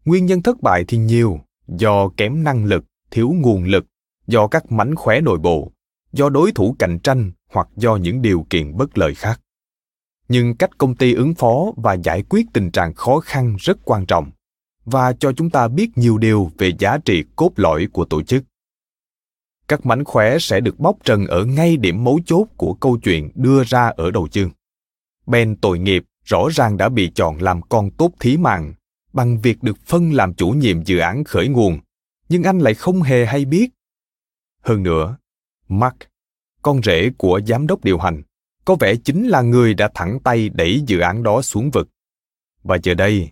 [0.06, 3.86] Nguyên nhân thất bại thì nhiều, do kém năng lực, thiếu nguồn lực,
[4.28, 5.72] do các mánh khóe nội bộ,
[6.12, 9.40] do đối thủ cạnh tranh hoặc do những điều kiện bất lợi khác
[10.34, 14.06] nhưng cách công ty ứng phó và giải quyết tình trạng khó khăn rất quan
[14.06, 14.32] trọng
[14.86, 18.44] và cho chúng ta biết nhiều điều về giá trị cốt lõi của tổ chức.
[19.68, 23.32] Các mánh khóe sẽ được bóc trần ở ngay điểm mấu chốt của câu chuyện
[23.36, 24.52] đưa ra ở đầu chương.
[25.26, 28.74] Ben tội nghiệp rõ ràng đã bị chọn làm con tốt thí mạng
[29.14, 31.80] bằng việc được phân làm chủ nhiệm dự án khởi nguồn,
[32.30, 33.70] nhưng anh lại không hề hay biết.
[34.62, 35.18] Hơn nữa,
[35.68, 35.98] mark,
[36.62, 38.24] con rể của giám đốc điều hành
[38.66, 41.90] có vẻ chính là người đã thẳng tay đẩy dự án đó xuống vực.
[42.64, 43.30] Và giờ đây,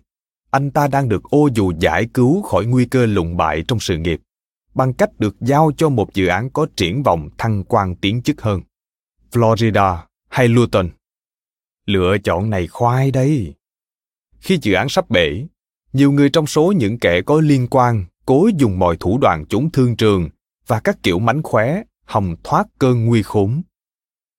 [0.50, 3.96] anh ta đang được ô dù giải cứu khỏi nguy cơ lụng bại trong sự
[3.96, 4.20] nghiệp,
[4.74, 8.42] bằng cách được giao cho một dự án có triển vọng thăng quan tiến chức
[8.42, 8.60] hơn.
[9.32, 10.90] Florida hay luton?
[11.86, 13.54] Lựa chọn này khoai đấy.
[14.40, 15.46] Khi dự án sắp bể,
[15.92, 19.70] nhiều người trong số những kẻ có liên quan cố dùng mọi thủ đoạn chống
[19.70, 20.28] thương trường
[20.66, 23.62] và các kiểu mánh khóe, hòng thoát cơn nguy khốn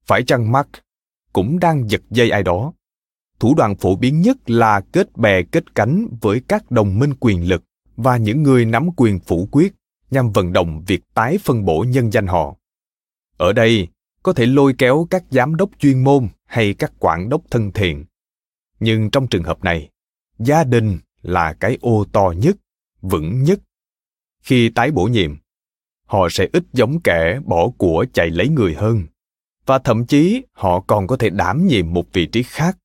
[0.06, 0.70] phải chăng mark
[1.34, 2.74] cũng đang giật dây ai đó?
[3.40, 7.50] Thủ đoạn phổ biến nhất là kết bè, kết cánh với các đồng minh quyền
[7.50, 7.64] lực
[7.96, 9.74] và những người nắm quyền phủ quyết
[10.12, 12.56] nhằm vận động việc tái phân bổ nhân danh họ.
[13.38, 13.88] Ở đây,
[14.24, 18.06] có thể lôi kéo các giám đốc chuyên môn hay các quản đốc thân thiện.
[18.80, 19.90] Nhưng trong trường hợp này,
[20.40, 22.56] gia đình là cái ô to nhất,
[23.02, 23.60] vững nhất.
[24.42, 25.36] Khi tái bổ nhiệm,
[26.06, 29.04] họ sẽ ít giống kẻ bỏ của chạy lấy người hơn
[29.66, 32.78] và thậm chí, họ còn có thể đảm nhiệm một vị trí khác.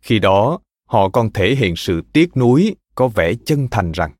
[0.00, 4.12] Khi đó, họ còn thể hiện sự tiếc nuối, có vẻ chân thành rằng,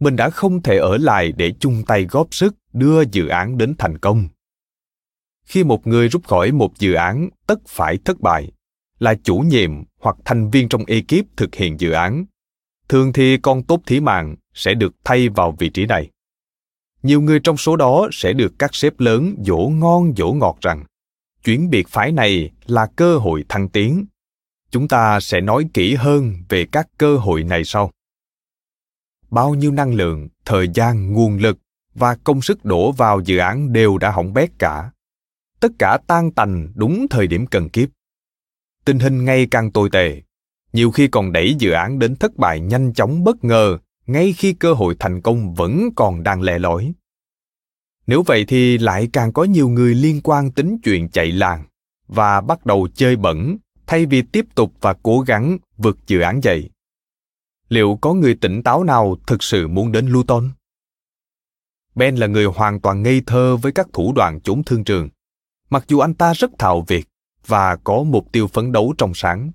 [0.00, 3.74] mình đã không thể ở lại để chung tay góp sức đưa dự án đến
[3.78, 4.28] thành công.
[5.44, 8.52] Khi một người rút khỏi một dự án tất phải thất bại,
[8.98, 12.24] là chủ nhiệm hoặc thành viên trong ekip thực hiện dự án,
[12.88, 16.10] thường thì con tốt thí mạng sẽ được thay vào vị trí này.
[17.02, 20.84] Nhiều người trong số đó sẽ được các sếp lớn dỗ ngon dỗ ngọt rằng
[21.44, 24.06] chuyến biệt phái này là cơ hội thăng tiến.
[24.70, 27.90] Chúng ta sẽ nói kỹ hơn về các cơ hội này sau.
[29.30, 31.58] Bao nhiêu năng lượng, thời gian, nguồn lực
[31.94, 34.90] và công sức đổ vào dự án đều đã hỏng bét cả.
[35.60, 37.88] Tất cả tan tành đúng thời điểm cần kiếp.
[38.84, 40.22] Tình hình ngày càng tồi tệ.
[40.72, 44.52] Nhiều khi còn đẩy dự án đến thất bại nhanh chóng bất ngờ, ngay khi
[44.52, 46.92] cơ hội thành công vẫn còn đang lẻ loi
[48.10, 51.64] nếu vậy thì lại càng có nhiều người liên quan tính chuyện chạy làng
[52.08, 56.40] và bắt đầu chơi bẩn thay vì tiếp tục và cố gắng vượt dự án
[56.42, 56.70] dậy.
[57.68, 60.50] Liệu có người tỉnh táo nào thực sự muốn đến Luton?
[61.94, 65.08] Ben là người hoàn toàn ngây thơ với các thủ đoạn trốn thương trường,
[65.70, 67.06] mặc dù anh ta rất thạo việc
[67.46, 69.50] và có mục tiêu phấn đấu trong sáng.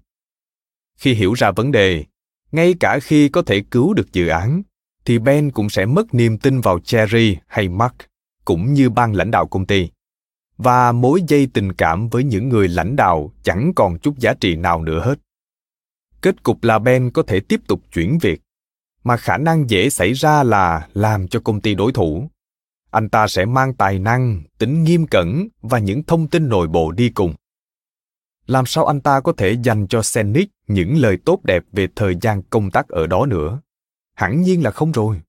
[0.97, 2.05] Khi hiểu ra vấn đề,
[2.51, 4.61] ngay cả khi có thể cứu được dự án,
[5.05, 7.95] thì Ben cũng sẽ mất niềm tin vào Cherry hay Mark
[8.45, 9.89] cũng như ban lãnh đạo công ty.
[10.57, 14.55] Và mối dây tình cảm với những người lãnh đạo chẳng còn chút giá trị
[14.55, 15.19] nào nữa hết.
[16.21, 18.41] Kết cục là ben có thể tiếp tục chuyển việc,
[19.03, 22.29] mà khả năng dễ xảy ra là làm cho công ty đối thủ.
[22.91, 26.91] Anh ta sẽ mang tài năng, tính nghiêm cẩn và những thông tin nội bộ
[26.91, 27.33] đi cùng.
[28.47, 32.15] Làm sao anh ta có thể dành cho Sennick những lời tốt đẹp về thời
[32.21, 33.61] gian công tác ở đó nữa?
[34.13, 35.21] Hẳn nhiên là không rồi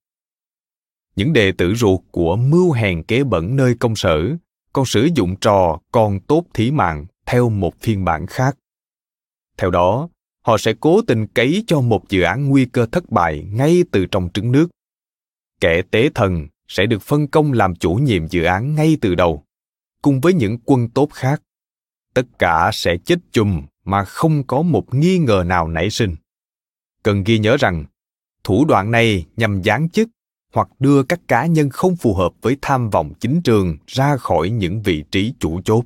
[1.17, 4.37] những đệ tử ruột của mưu hèn kế bẩn nơi công sở
[4.73, 8.57] còn sử dụng trò con tốt thí mạng theo một phiên bản khác.
[9.59, 10.09] Theo đó,
[10.43, 14.07] họ sẽ cố tình cấy cho một dự án nguy cơ thất bại ngay từ
[14.07, 14.69] trong trứng nước.
[15.61, 19.45] Kẻ tế thần sẽ được phân công làm chủ nhiệm dự án ngay từ đầu,
[20.03, 21.43] cùng với những quân tốt khác.
[22.15, 26.17] Tất cả sẽ chết chùm mà không có một nghi ngờ nào nảy sinh.
[27.03, 27.85] Cần ghi nhớ rằng,
[28.45, 30.09] thủ đoạn này nhằm giáng chức
[30.57, 34.51] hoặc đưa các cá nhân không phù hợp với tham vọng chính trường ra khỏi
[34.51, 35.85] những vị trí chủ chốt.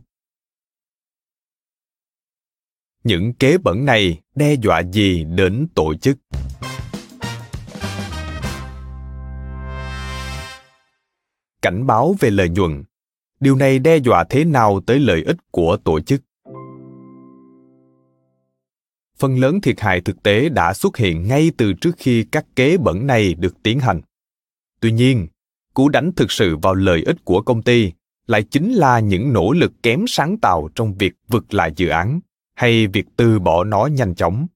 [3.04, 6.18] Những kế bẩn này đe dọa gì đến tổ chức?
[11.62, 12.84] Cảnh báo về lợi nhuận.
[13.40, 16.22] Điều này đe dọa thế nào tới lợi ích của tổ chức?
[19.18, 22.76] Phần lớn thiệt hại thực tế đã xuất hiện ngay từ trước khi các kế
[22.76, 24.00] bẩn này được tiến hành.
[24.80, 25.26] Tuy nhiên,
[25.74, 27.92] cú đánh thực sự vào lợi ích của công ty
[28.26, 32.20] lại chính là những nỗ lực kém sáng tạo trong việc vực lại dự án
[32.54, 34.46] hay việc từ bỏ nó nhanh chóng.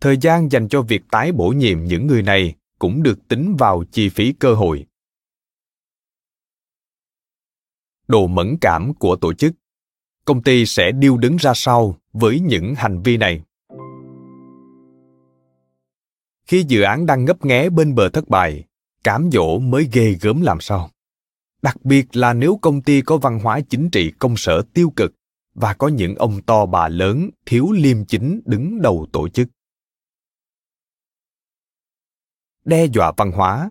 [0.00, 3.84] Thời gian dành cho việc tái bổ nhiệm những người này cũng được tính vào
[3.92, 4.86] chi phí cơ hội.
[8.08, 9.54] Độ mẫn cảm của tổ chức.
[10.24, 13.42] Công ty sẽ điêu đứng ra sau với những hành vi này.
[16.46, 18.64] Khi dự án đang ngấp nghé bên bờ thất bại
[19.06, 20.90] cám dỗ mới ghê gớm làm sao?
[21.62, 25.12] Đặc biệt là nếu công ty có văn hóa chính trị, công sở tiêu cực
[25.54, 29.48] và có những ông to bà lớn, thiếu liêm chính đứng đầu tổ chức.
[32.64, 33.70] Đe dọa văn hóa.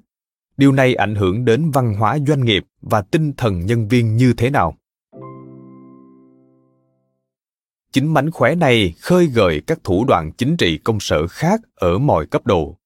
[0.58, 4.34] Điều này ảnh hưởng đến văn hóa doanh nghiệp và tinh thần nhân viên như
[4.38, 4.78] thế nào?
[7.92, 11.98] Chính mánh khóe này khơi gợi các thủ đoạn chính trị công sở khác ở
[11.98, 12.78] mọi cấp độ.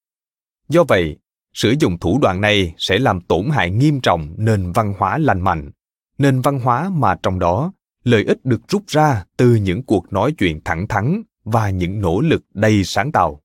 [0.69, 1.17] Do vậy
[1.59, 5.41] sử dụng thủ đoạn này sẽ làm tổn hại nghiêm trọng nền văn hóa lành
[5.41, 5.71] mạnh.
[6.17, 10.33] Nền văn hóa mà trong đó, lợi ích được rút ra từ những cuộc nói
[10.37, 13.41] chuyện thẳng thắn và những nỗ lực đầy sáng tạo.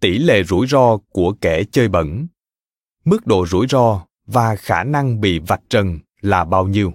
[0.00, 2.26] Tỷ lệ rủi ro của kẻ chơi bẩn.
[3.04, 6.92] Mức độ rủi ro và khả năng bị vạch trần là bao nhiêu?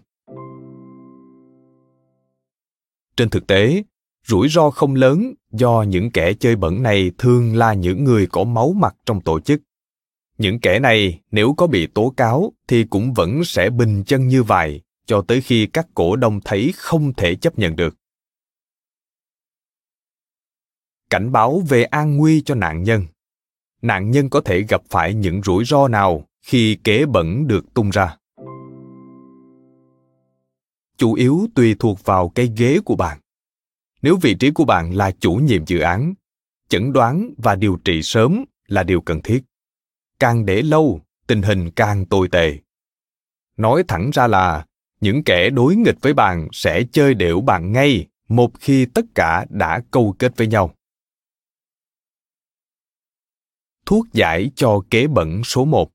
[3.16, 3.84] Trên thực tế
[4.28, 8.44] rủi ro không lớn, do những kẻ chơi bẩn này thường là những người có
[8.44, 9.62] máu mặt trong tổ chức.
[10.38, 14.44] Những kẻ này, nếu có bị tố cáo, thì cũng vẫn sẽ bình chân như
[14.44, 17.96] vậy cho tới khi các cổ đông thấy không thể chấp nhận được.
[21.10, 23.06] Cảnh báo về an nguy cho nạn nhân.
[23.82, 27.90] Nạn nhân có thể gặp phải những rủi ro nào khi kế bẩn được tung
[27.90, 28.18] ra?
[30.98, 33.20] Chủ yếu tùy thuộc vào cái ghế của bạn
[34.02, 36.14] nếu vị trí của bạn là chủ nhiệm dự án,
[36.70, 39.44] chẩn đoán và điều trị sớm là điều cần thiết
[40.20, 42.58] càng để lâu, tình hình càng tồi tệ
[43.58, 44.66] nói thẳng ra là,
[45.02, 49.46] những kẻ đối nghịch với bạn sẽ chơi đểu bạn ngay một khi tất cả
[49.50, 50.74] đã câu kết với nhau
[53.86, 55.90] thuốc giải cho kế bẩn số 1.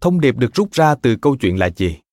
[0.00, 2.03] Thông điệp được rút ra từ câu chuyện là gì?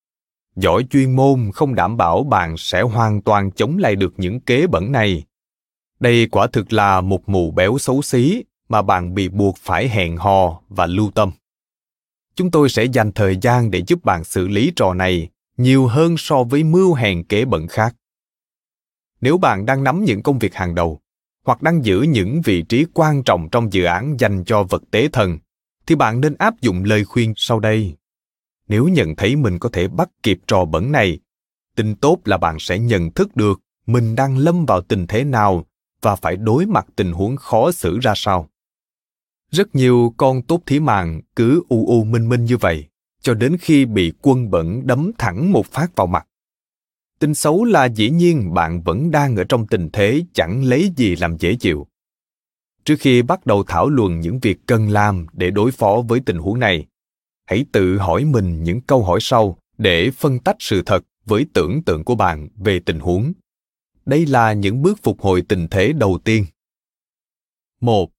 [0.61, 4.67] Giỏi chuyên môn không đảm bảo bạn sẽ hoàn toàn chống lại được những kế
[4.67, 5.23] bẩn này.
[5.99, 10.17] Đây quả thực là một mù béo xấu xí mà bạn bị buộc phải hẹn
[10.17, 11.31] hò và lưu tâm.
[12.35, 16.15] Chúng tôi sẽ dành thời gian để giúp bạn xử lý trò này nhiều hơn
[16.17, 17.95] so với mưu hèn kế bẩn khác
[19.21, 20.99] nếu bạn đang nắm những công việc hàng đầu
[21.45, 25.07] hoặc đang giữ những vị trí quan trọng trong dự án dành cho vật tế
[25.07, 25.37] thần,
[25.87, 27.95] thì bạn nên áp dụng lời khuyên sau đây
[28.71, 31.19] nếu nhận thấy mình có thể bắt kịp trò bẩn này,
[31.75, 35.65] tin tốt là bạn sẽ nhận thức được mình đang lâm vào tình thế nào
[36.01, 38.49] và phải đối mặt tình huống khó xử ra sao.
[39.51, 42.87] Rất nhiều con tốt thí mạng cứ u u minh minh như vậy,
[43.21, 46.27] cho đến khi bị quân bẩn đấm thẳng một phát vào mặt.
[47.19, 51.15] Tin xấu là dĩ nhiên bạn vẫn đang ở trong tình thế chẳng lấy gì
[51.15, 51.87] làm dễ chịu.
[52.85, 56.37] Trước khi bắt đầu thảo luận những việc cần làm để đối phó với tình
[56.37, 56.85] huống này
[57.45, 61.83] hãy tự hỏi mình những câu hỏi sau để phân tách sự thật với tưởng
[61.83, 63.33] tượng của bạn về tình huống
[64.05, 66.45] đây là những bước phục hồi tình thế đầu tiên
[67.81, 68.11] một,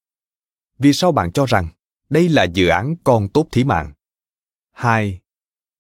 [0.79, 1.69] vì sao bạn cho rằng
[2.11, 3.93] đây là dự án con tốt thí mạng
[4.73, 5.21] hai,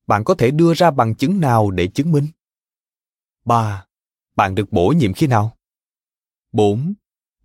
[0.07, 2.27] bạn có thể đưa ra bằng chứng nào để chứng minh
[3.45, 3.87] 3.
[4.37, 5.57] Bạn được bổ nhiệm khi nào?
[6.53, 6.95] 4.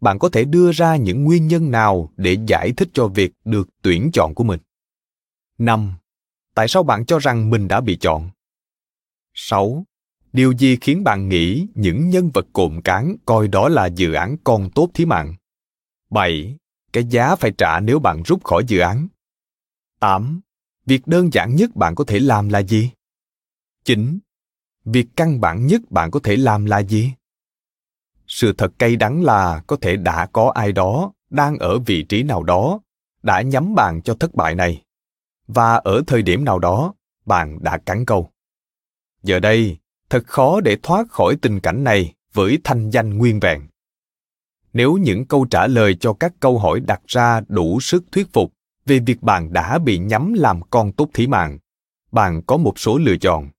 [0.02, 3.70] Bạn có thể đưa ra những nguyên nhân nào để giải thích cho việc được
[3.82, 4.60] tuyển chọn của mình?
[5.58, 5.93] 5.
[6.54, 8.30] Tại sao bạn cho rằng mình đã bị chọn?
[9.34, 9.84] 6.
[10.34, 14.36] Điều gì khiến bạn nghĩ những nhân vật cộm cán coi đó là dự án
[14.43, 15.36] con tốt thí mạng?
[16.10, 16.58] 7.
[16.93, 19.08] Cái giá phải trả nếu bạn rút khỏi dự án.
[20.00, 20.42] 8.
[20.86, 22.92] Việc đơn giản nhất bạn có thể làm là gì?
[23.84, 24.19] 9
[24.88, 27.12] việc căn bản nhất bạn có thể làm là gì
[28.27, 32.23] sự thật cay đắng là có thể đã có ai đó đang ở vị trí
[32.23, 32.79] nào đó
[33.23, 34.84] đã nhắm bạn cho thất bại này
[35.48, 36.93] và ở thời điểm nào đó
[37.25, 38.31] bạn đã cắn câu.
[39.23, 39.77] Giờ đây
[40.10, 43.67] thật khó để thoát khỏi tình cảnh này với thanh danh nguyên vẹn.
[44.73, 48.54] Nếu những câu trả lời cho các câu hỏi đặt ra đủ sức thuyết phục
[48.85, 51.58] về việc bạn đã bị nhắm làm con tốt thí mạng
[52.12, 53.50] bạn có một số lựa chọn.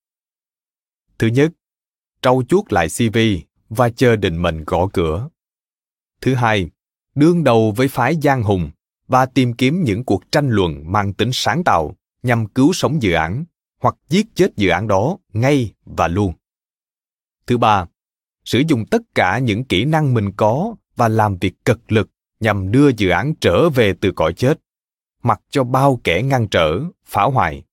[1.18, 1.52] Thứ nhất,
[2.22, 3.18] trau chuốt lại CV
[3.68, 5.28] và chờ định mệnh gõ cửa.
[6.20, 6.70] Thứ hai,
[7.14, 8.70] đương đầu với phái giang hùng
[9.08, 13.12] và tìm kiếm những cuộc tranh luận mang tính sáng tạo nhằm cứu sống dự
[13.12, 13.44] án
[13.80, 16.32] hoặc giết chết dự án đó ngay và luôn.
[17.46, 17.86] Thứ ba,
[18.44, 22.72] sử dụng tất cả những kỹ năng mình có và làm việc cực lực nhằm
[22.72, 24.60] đưa dự án trở về từ cõi chết,
[25.22, 27.64] mặc cho bao kẻ ngăn trở, phá hoại.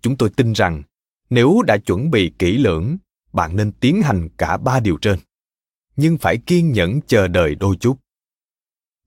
[0.00, 0.82] Chúng tôi tin rằng
[1.30, 2.96] nếu đã chuẩn bị kỹ lưỡng
[3.32, 5.18] bạn nên tiến hành cả ba điều trên
[5.96, 7.96] nhưng phải kiên nhẫn chờ đợi đôi chút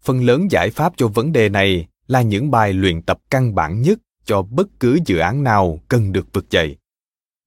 [0.01, 3.81] phần lớn giải pháp cho vấn đề này là những bài luyện tập căn bản
[3.81, 6.77] nhất cho bất cứ dự án nào cần được vực dậy.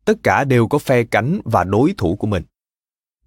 [0.05, 2.43] Tất cả đều có phe cánh và đối thủ của mình.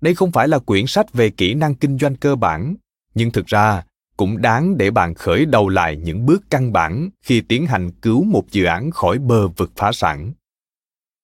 [0.01, 2.75] Đây không phải là quyển sách về kỹ năng kinh doanh cơ bản,
[3.15, 3.83] nhưng thực ra
[4.17, 8.23] cũng đáng để bạn khởi đầu lại những bước căn bản khi tiến hành cứu
[8.23, 10.33] một dự án khỏi bờ vực phá sản.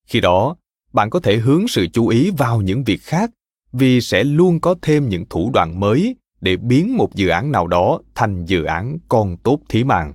[0.08, 0.56] Khi đó,
[0.94, 3.32] bạn có thể hướng sự chú ý vào những việc khác
[3.74, 7.68] vì sẽ luôn có thêm những thủ đoạn mới để biến một dự án nào
[7.68, 10.14] đó thành dự án con tốt thí mạng.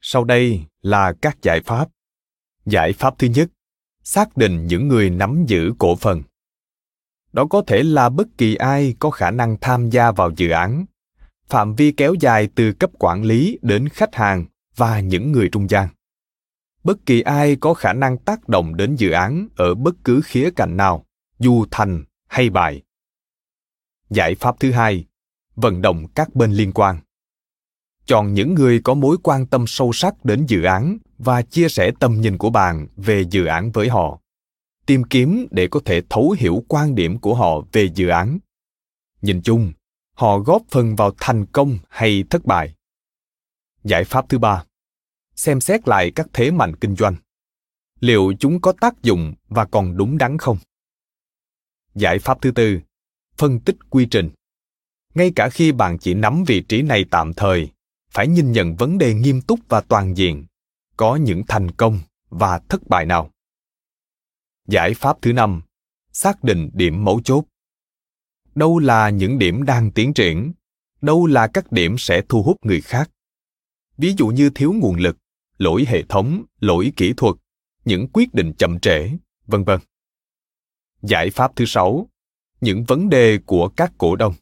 [0.00, 1.88] Sau đây là các giải pháp.
[2.66, 3.48] Giải pháp thứ nhất,
[4.02, 6.22] xác định những người nắm giữ cổ phần.
[7.32, 10.84] Đó có thể là bất kỳ ai có khả năng tham gia vào dự án.
[11.48, 14.44] Phạm vi kéo dài từ cấp quản lý đến khách hàng
[14.76, 15.88] và những người trung gian.
[16.84, 20.50] Bất kỳ ai có khả năng tác động đến dự án ở bất cứ khía
[20.56, 21.06] cạnh nào,
[21.38, 22.82] dù thành hay bại.
[24.10, 25.06] Giải pháp thứ hai
[25.56, 26.98] vận động các bên liên quan.
[28.06, 31.90] Chọn những người có mối quan tâm sâu sắc đến dự án và chia sẻ
[32.00, 34.20] tầm nhìn của bạn về dự án với họ.
[34.86, 38.38] Tìm kiếm để có thể thấu hiểu quan điểm của họ về dự án.
[39.22, 39.72] Nhìn chung,
[40.12, 42.74] họ góp phần vào thành công hay thất bại.
[43.84, 44.64] Giải pháp thứ ba,
[45.36, 47.14] xem xét lại các thế mạnh kinh doanh.
[48.00, 50.58] Liệu chúng có tác dụng và còn đúng đắn không?
[51.94, 52.80] Giải pháp thứ tư,
[53.36, 54.30] phân tích quy trình
[55.14, 57.70] ngay cả khi bạn chỉ nắm vị trí này tạm thời,
[58.10, 60.46] phải nhìn nhận vấn đề nghiêm túc và toàn diện.
[60.96, 61.98] Có những thành công
[62.30, 63.30] và thất bại nào?
[64.68, 65.62] Giải pháp thứ năm,
[66.12, 67.44] xác định điểm mấu chốt.
[68.54, 70.52] Đâu là những điểm đang tiến triển,
[71.00, 73.10] đâu là các điểm sẽ thu hút người khác.
[73.98, 75.16] Ví dụ như thiếu nguồn lực,
[75.58, 77.34] lỗi hệ thống, lỗi kỹ thuật,
[77.84, 79.10] những quyết định chậm trễ,
[79.46, 79.80] vân vân.
[81.02, 82.08] Giải pháp thứ sáu,
[82.60, 84.34] những vấn đề của các cổ đông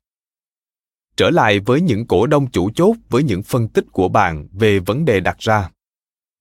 [1.17, 4.79] trở lại với những cổ đông chủ chốt với những phân tích của bạn về
[4.79, 5.71] vấn đề đặt ra.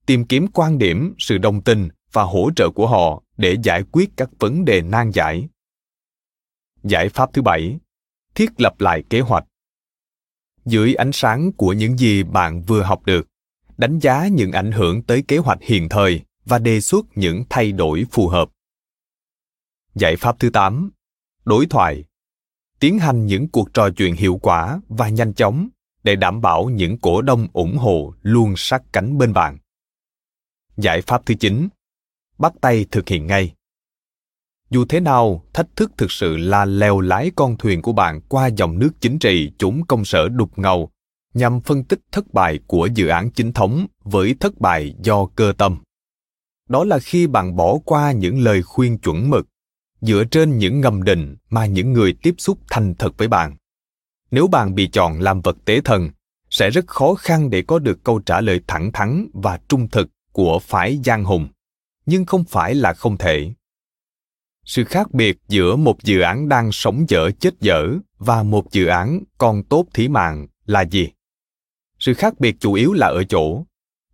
[0.06, 4.10] Tìm kiếm quan điểm, sự đồng tình và hỗ trợ của họ để giải quyết
[4.18, 5.48] các vấn đề nan giải.
[6.84, 7.80] Giải pháp thứ bảy,
[8.36, 9.44] thiết lập lại kế hoạch.
[10.66, 13.28] Dưới ánh sáng của những gì bạn vừa học được,
[13.78, 17.72] đánh giá những ảnh hưởng tới kế hoạch hiện thời và đề xuất những thay
[17.72, 18.50] đổi phù hợp.
[19.96, 20.92] Giải pháp thứ tám,
[21.46, 22.04] đối thoại
[22.82, 25.68] tiến hành những cuộc trò chuyện hiệu quả và nhanh chóng
[26.04, 29.58] để đảm bảo những cổ đông ủng hộ luôn sát cánh bên bạn.
[30.78, 31.68] Giải pháp thứ 9.
[32.38, 33.54] Bắt tay thực hiện ngay.
[34.70, 38.48] Dù thế nào, thách thức thực sự là leo lái con thuyền của bạn qua
[38.48, 40.90] dòng nước chính trị chúng công sở đục ngầu
[41.34, 45.54] nhằm phân tích thất bại của dự án chính thống với thất bại do cơ
[45.58, 45.78] tâm.
[46.70, 49.48] Đó là khi bạn bỏ qua những lời khuyên chuẩn mực
[50.02, 53.56] dựa trên những ngầm định mà những người tiếp xúc thành thật với bạn.
[54.32, 56.10] Nếu bạn bị chọn làm vật tế thần,
[56.50, 60.08] sẽ rất khó khăn để có được câu trả lời thẳng thắn và trung thực
[60.32, 61.48] của phái giang hùng.
[62.06, 63.54] Nhưng không phải là không thể.
[64.66, 67.88] Sự khác biệt giữa một dự án đang sống dở chết dở
[68.18, 71.10] và một dự án còn tốt thí mạng là gì?
[72.00, 73.66] Sự khác biệt chủ yếu là ở chỗ,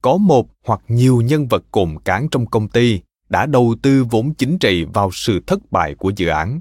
[0.02, 4.34] có một hoặc nhiều nhân vật cồn cán trong công ty đã đầu tư vốn
[4.34, 6.60] chính trị vào sự thất bại của dự án.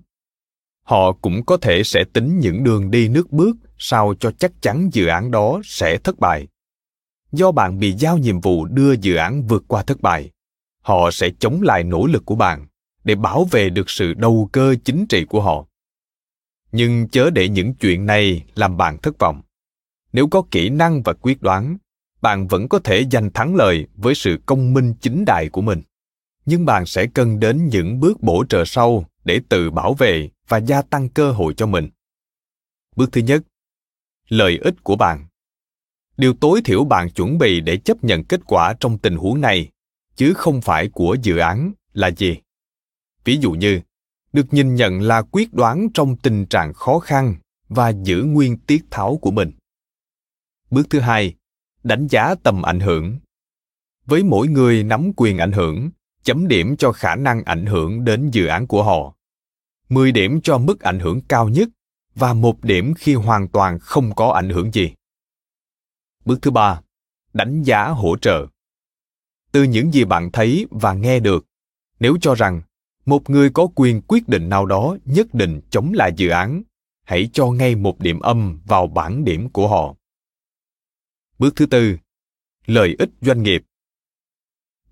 [0.82, 4.88] Họ cũng có thể sẽ tính những đường đi nước bước sao cho chắc chắn
[4.92, 6.46] dự án đó sẽ thất bại.
[7.32, 10.30] Do bạn bị giao nhiệm vụ đưa dự án vượt qua thất bại,
[10.80, 12.66] họ sẽ chống lại nỗ lực của bạn
[13.04, 15.66] để bảo vệ được sự đầu cơ chính trị của họ.
[16.72, 19.42] Nhưng chớ để những chuyện này làm bạn thất vọng.
[20.12, 21.76] Nếu có kỹ năng và quyết đoán,
[22.22, 25.82] bạn vẫn có thể giành thắng lợi với sự công minh chính đại của mình
[26.46, 30.58] nhưng bạn sẽ cần đến những bước bổ trợ sau để tự bảo vệ và
[30.58, 31.90] gia tăng cơ hội cho mình.
[32.96, 33.42] Bước thứ nhất,
[34.28, 35.26] lợi ích của bạn.
[36.16, 39.70] Điều tối thiểu bạn chuẩn bị để chấp nhận kết quả trong tình huống này,
[40.16, 42.36] chứ không phải của dự án là gì.
[43.24, 43.80] Ví dụ như,
[44.32, 47.34] được nhìn nhận là quyết đoán trong tình trạng khó khăn
[47.68, 49.52] và giữ nguyên tiết tháo của mình.
[50.70, 51.34] Bước thứ hai,
[51.82, 53.18] đánh giá tầm ảnh hưởng.
[54.06, 55.90] Với mỗi người nắm quyền ảnh hưởng
[56.26, 59.14] chấm điểm cho khả năng ảnh hưởng đến dự án của họ
[59.88, 61.68] 10 điểm cho mức ảnh hưởng cao nhất
[62.14, 64.92] và một điểm khi hoàn toàn không có ảnh hưởng gì.
[66.24, 66.80] Bước thứ ba,
[67.32, 68.46] đánh giá hỗ trợ.
[69.52, 71.46] Từ những gì bạn thấy và nghe được,
[72.00, 72.62] nếu cho rằng
[73.04, 76.62] một người có quyền quyết định nào đó nhất định chống lại dự án,
[77.04, 79.94] hãy cho ngay một điểm âm vào bảng điểm của họ.
[81.38, 81.96] Bước thứ tư,
[82.66, 83.62] lợi ích doanh nghiệp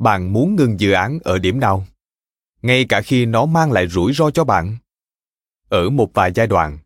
[0.05, 1.87] bạn muốn ngừng dự án ở điểm nào?
[2.63, 4.77] Ngay cả khi nó mang lại rủi ro cho bạn.
[5.69, 6.79] Ở một vài giai đoạn,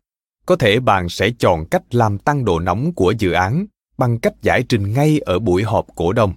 [0.45, 3.65] có thể bạn sẽ chọn cách làm tăng độ nóng của dự án
[3.97, 6.33] bằng cách giải trình ngay ở buổi họp cổ đông.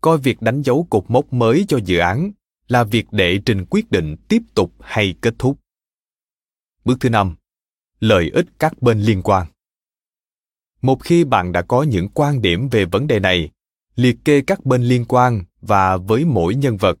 [0.00, 2.30] Coi việc đánh dấu cột mốc mới cho dự án
[2.68, 5.58] là việc đệ trình quyết định tiếp tục hay kết thúc.
[6.84, 7.36] Bước thứ năm,
[8.00, 9.46] lợi ích các bên liên quan.
[10.82, 13.50] Một khi bạn đã có những quan điểm về vấn đề này
[13.96, 16.98] liệt kê các bên liên quan và với mỗi nhân vật,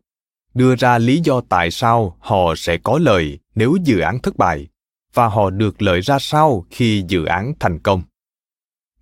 [0.54, 4.66] đưa ra lý do tại sao họ sẽ có lợi nếu dự án thất bại
[5.14, 8.02] và họ được lợi ra sao khi dự án thành công.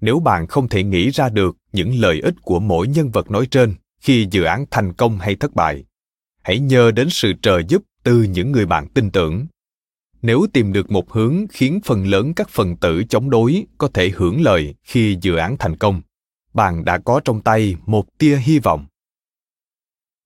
[0.01, 3.47] Nếu bạn không thể nghĩ ra được những lợi ích của mỗi nhân vật nói
[3.47, 5.85] trên khi dự án thành công hay thất bại,
[6.43, 9.47] hãy nhờ đến sự trợ giúp từ những người bạn tin tưởng.
[10.23, 14.11] Nếu tìm được một hướng khiến phần lớn các phần tử chống đối có thể
[14.15, 16.03] hưởng lợi khi dự án thành công
[16.59, 18.87] bạn đã có trong tay một tia hy vọng.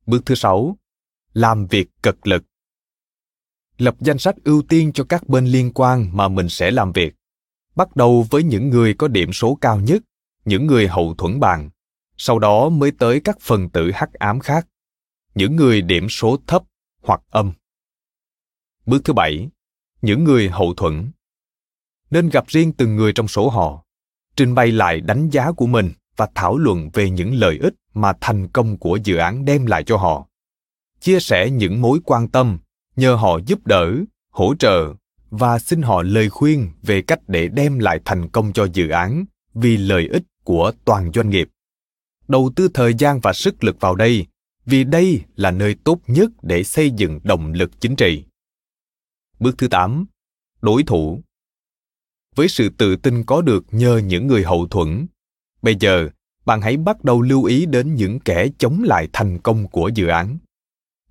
[0.06, 0.76] Bước thứ sáu,
[1.32, 2.44] làm việc cật lực.
[3.78, 7.14] Lập danh sách ưu tiên cho các bên liên quan mà mình sẽ làm việc.
[7.74, 10.02] Bắt đầu với những người có điểm số cao nhất,
[10.44, 11.70] những người hậu thuẫn bạn,
[12.16, 14.68] sau đó mới tới các phần tử hắc ám khác,
[15.34, 16.62] những người điểm số thấp
[17.02, 17.52] hoặc âm.
[18.86, 19.48] Bước thứ bảy,
[20.02, 21.10] những người hậu thuẫn.
[22.10, 23.84] Nên gặp riêng từng người trong số họ,
[24.36, 28.12] trình bày lại đánh giá của mình và thảo luận về những lợi ích mà
[28.20, 30.26] thành công của dự án đem lại cho họ
[31.00, 32.58] chia sẻ những mối quan tâm
[32.96, 33.94] nhờ họ giúp đỡ
[34.30, 34.94] hỗ trợ
[35.30, 39.24] và xin họ lời khuyên về cách để đem lại thành công cho dự án
[39.54, 41.48] vì lợi ích của toàn doanh nghiệp
[42.28, 44.26] đầu tư thời gian và sức lực vào đây
[44.64, 48.24] vì đây là nơi tốt nhất để xây dựng động lực chính trị.
[49.40, 50.06] Bước thứ 8.
[50.60, 51.22] Đối thủ
[52.34, 55.06] Với sự tự tin có được nhờ những người hậu thuẫn,
[55.62, 56.08] bây giờ
[56.44, 60.06] bạn hãy bắt đầu lưu ý đến những kẻ chống lại thành công của dự
[60.06, 60.38] án.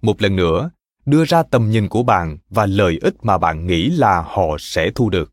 [0.01, 0.71] Một lần nữa,
[1.05, 4.91] đưa ra tầm nhìn của bạn và lợi ích mà bạn nghĩ là họ sẽ
[4.95, 5.31] thu được.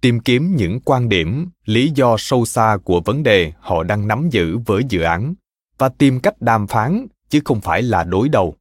[0.00, 4.28] Tìm kiếm những quan điểm lý do sâu xa của vấn đề họ đang nắm
[4.30, 5.34] giữ với dự án
[5.78, 8.56] và tìm cách đàm phán chứ không phải là đối đầu.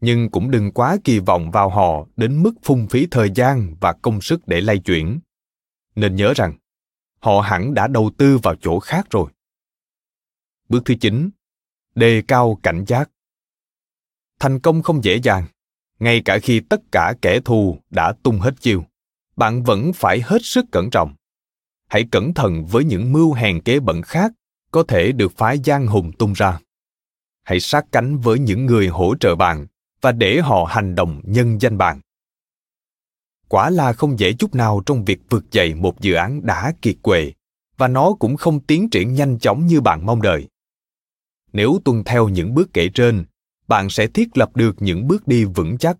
[0.00, 3.92] Nhưng cũng đừng quá kỳ vọng vào họ đến mức phung phí thời gian và
[3.92, 5.20] công sức để lay chuyển.
[5.96, 6.56] Nên nhớ rằng
[7.26, 9.30] họ hẳn đã đầu tư vào chỗ khác rồi.
[10.68, 11.30] Bước thứ chín,
[11.94, 13.10] đề cao cảnh giác.
[14.40, 15.46] Thành công không dễ dàng,
[15.98, 18.84] ngay cả khi tất cả kẻ thù đã tung hết chiêu,
[19.36, 21.14] bạn vẫn phải hết sức cẩn trọng.
[21.88, 24.32] Hãy cẩn thận với những mưu hèn kế bẩn khác
[24.70, 26.58] có thể được phái giang hùng tung ra.
[27.42, 29.66] Hãy sát cánh với những người hỗ trợ bạn
[30.00, 32.00] và để họ hành động nhân danh bạn
[33.48, 36.96] quả là không dễ chút nào trong việc vực dậy một dự án đã kiệt
[37.02, 37.32] quệ,
[37.76, 40.48] và nó cũng không tiến triển nhanh chóng như bạn mong đợi.
[41.52, 43.24] Nếu tuân theo những bước kể trên,
[43.68, 45.96] bạn sẽ thiết lập được những bước đi vững chắc,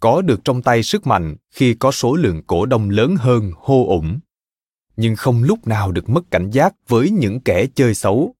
[0.00, 3.86] có được trong tay sức mạnh khi có số lượng cổ đông lớn hơn hô
[3.86, 4.18] ủng.
[4.96, 8.34] Nhưng không lúc nào được mất cảnh giác với những kẻ chơi xấu,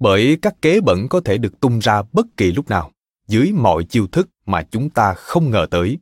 [0.00, 2.90] bởi các kế bẩn có thể được tung ra bất kỳ lúc nào,
[3.28, 5.98] dưới mọi chiêu thức mà chúng ta không ngờ tới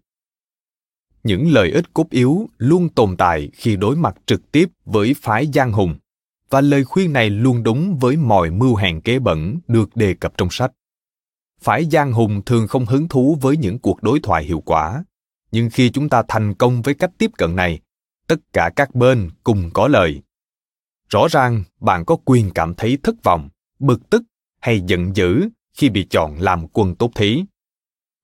[1.26, 5.46] những lợi ích cốt yếu luôn tồn tại khi đối mặt trực tiếp với phái
[5.54, 5.96] giang hùng.
[6.50, 10.32] Và lời khuyên này luôn đúng với mọi mưu hèn kế bẩn được đề cập
[10.38, 10.72] trong sách.
[11.60, 15.04] Phái giang hùng thường không hứng thú với những cuộc đối thoại hiệu quả.
[15.52, 17.80] Nhưng khi chúng ta thành công với cách tiếp cận này,
[18.26, 20.22] tất cả các bên cùng có lợi
[21.08, 23.48] rõ ràng, bạn có quyền cảm thấy thất vọng,
[23.78, 24.22] bực tức
[24.60, 27.44] hay giận dữ khi bị chọn làm quân tốt thí.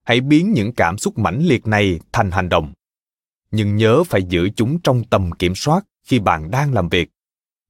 [0.03, 2.73] Hãy biến những cảm xúc mãnh liệt này thành hành động
[3.53, 7.09] nhưng nhớ phải giữ chúng trong tầm kiểm soát khi bạn đang làm việc.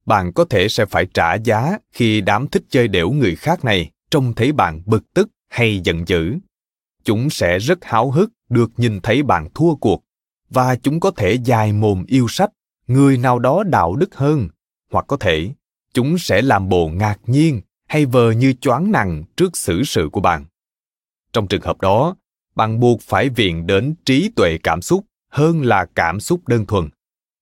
[0.06, 3.90] Bạn có thể sẽ phải trả giá khi đám thích chơi đểu người khác này
[4.10, 6.34] trông thấy bạn bực tức hay giận dữ.
[7.04, 10.04] Chúng sẽ rất háo hức được nhìn thấy bạn thua cuộc,
[10.50, 12.50] và chúng có thể dài mồm yêu sách,
[12.86, 14.48] người nào đó đạo đức hơn,
[14.90, 15.50] hoặc có thể
[15.92, 20.20] chúng sẽ làm bộ ngạc nhiên hay vờ như choáng nặng trước xử sự của
[20.20, 20.44] bạn.
[21.32, 22.16] Trong trường hợp đó,
[22.54, 25.04] bạn buộc phải viện đến trí tuệ cảm xúc
[25.34, 26.88] hơn là cảm xúc đơn thuần.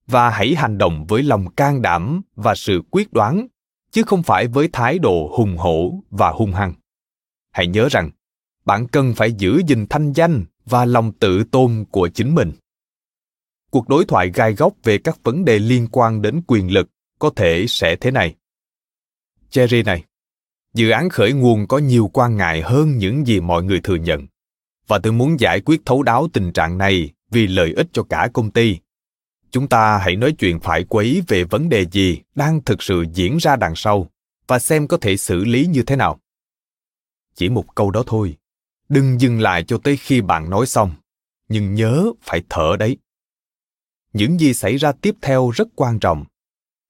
[0.07, 3.47] Và hãy hành động với lòng can đảm và sự quyết đoán,
[3.91, 6.75] chứ không phải với thái độ hùng hổ và hung hăng.
[7.51, 8.11] Hãy nhớ rằng,
[8.65, 12.53] bạn cần phải giữ gìn thanh danh và lòng tự tôn của chính mình.
[13.71, 17.31] Cuộc đối thoại gai góc về các vấn đề liên quan đến quyền lực có
[17.37, 18.35] thể sẽ thế này.
[19.51, 20.05] Cherry này,
[20.75, 24.27] dự án khởi nguồn có nhiều quan ngại hơn những gì mọi người thừa nhận.
[24.87, 28.29] Và tôi muốn giải quyết thấu đáo tình trạng này vì lợi ích cho cả
[28.33, 28.79] công ty.
[29.51, 33.37] Chúng ta hãy nói chuyện phải quấy về vấn đề gì đang thực sự diễn
[33.37, 34.11] ra đằng sau
[34.47, 36.21] và xem có thể xử lý như thế nào.
[37.35, 38.37] Chỉ một câu đó thôi.
[38.89, 40.95] Đừng dừng lại cho tới khi bạn nói xong,
[41.49, 42.97] nhưng nhớ phải thở đấy.
[44.13, 46.25] Những gì xảy ra tiếp theo rất quan trọng.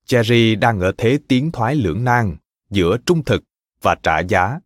[0.06, 2.36] Jerry đang ở thế tiến thoái lưỡng nan
[2.70, 3.44] giữa trung thực
[3.82, 4.60] và trả giá.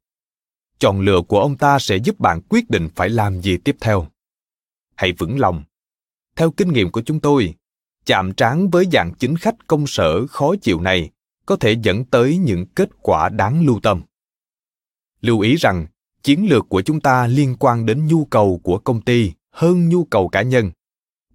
[0.79, 4.07] Chọn lựa của ông ta sẽ giúp bạn quyết định phải làm gì tiếp theo
[4.97, 5.65] hãy vững lòng.
[6.37, 7.55] Theo kinh nghiệm của chúng tôi,
[8.07, 11.11] chạm trán với dạng chính khách công sở khó chịu này
[11.47, 14.03] có thể dẫn tới những kết quả đáng lưu tâm.
[15.21, 15.87] Lưu ý rằng,
[16.23, 20.05] chiến lược của chúng ta liên quan đến nhu cầu của công ty hơn nhu
[20.05, 20.71] cầu cá nhân.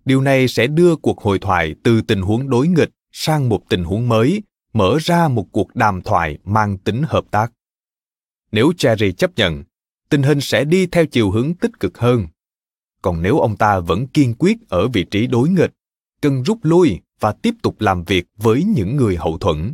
[0.06, 3.84] Điều này sẽ đưa cuộc hội thoại từ tình huống đối nghịch sang một tình
[3.84, 4.44] huống mới,
[4.74, 7.52] mở ra một cuộc đàm thoại mang tính hợp tác.
[8.52, 9.64] Nếu cherry chấp nhận,
[10.10, 12.28] tình hình sẽ đi theo chiều hướng tích cực hơn
[13.02, 15.72] còn nếu ông ta vẫn kiên quyết ở vị trí đối nghịch,
[16.22, 19.74] cần rút lui và tiếp tục làm việc với những người hậu thuẫn.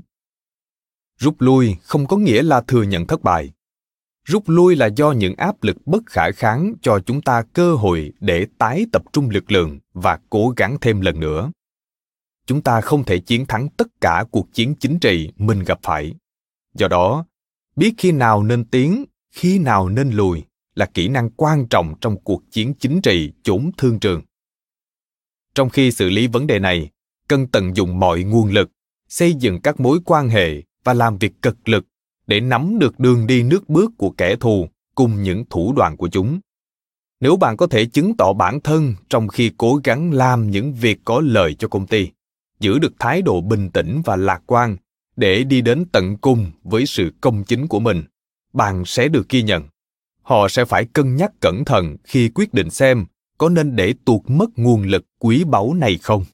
[1.17, 3.51] Rút lui không có nghĩa là thừa nhận thất bại.
[4.23, 8.13] Rút lui là do những áp lực bất khả kháng cho chúng ta cơ hội
[8.19, 11.51] để tái tập trung lực lượng và cố gắng thêm lần nữa.
[12.45, 16.13] Chúng ta không thể chiến thắng tất cả cuộc chiến chính trị mình gặp phải.
[16.73, 17.25] Do đó,
[17.75, 20.43] biết khi nào nên tiến, khi nào nên lùi
[20.77, 24.21] là kỹ năng quan trọng trong cuộc chiến chính trị chốn thương trường.
[25.55, 26.89] Trong khi xử lý vấn đề này,
[27.27, 28.71] cần tận dụng mọi nguồn lực,
[29.09, 31.85] xây dựng các mối quan hệ và làm việc cực lực
[32.27, 36.09] để nắm được đường đi nước bước của kẻ thù cùng những thủ đoạn của
[36.09, 36.39] chúng.
[37.19, 40.99] Nếu bạn có thể chứng tỏ bản thân trong khi cố gắng làm những việc
[41.05, 42.09] có lợi cho công ty,
[42.59, 44.77] giữ được thái độ bình tĩnh và lạc quan
[45.15, 48.03] để đi đến tận cùng với sự công chính của mình,
[48.53, 49.63] bạn sẽ được ghi nhận
[50.27, 53.05] họ sẽ phải cân nhắc cẩn thận khi quyết định xem
[53.37, 56.25] có nên để tuột mất nguồn lực quý báu này không.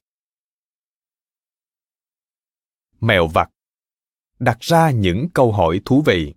[2.99, 3.49] Mèo vặt.
[4.39, 6.33] Đặt ra những câu hỏi thú vị.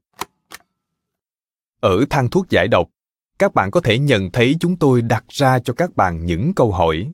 [1.81, 2.91] Ở thang thuốc giải độc,
[3.39, 6.73] các bạn có thể nhận thấy chúng tôi đặt ra cho các bạn những câu
[6.73, 7.13] hỏi.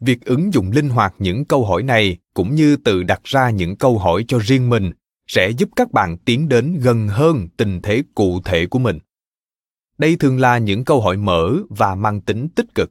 [0.00, 3.76] Việc ứng dụng linh hoạt những câu hỏi này cũng như tự đặt ra những
[3.76, 4.92] câu hỏi cho riêng mình
[5.26, 8.98] sẽ giúp các bạn tiến đến gần hơn tình thế cụ thể của mình
[9.98, 12.90] đây thường là những câu hỏi mở và mang tính tích cực.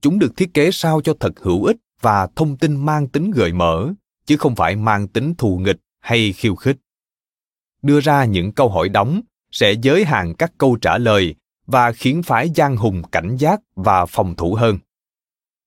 [0.00, 3.52] Chúng được thiết kế sao cho thật hữu ích và thông tin mang tính gợi
[3.52, 3.92] mở,
[4.26, 6.76] chứ không phải mang tính thù nghịch hay khiêu khích.
[7.82, 9.20] Đưa ra những câu hỏi đóng
[9.50, 11.34] sẽ giới hạn các câu trả lời
[11.66, 14.78] và khiến phái giang hùng cảnh giác và phòng thủ hơn.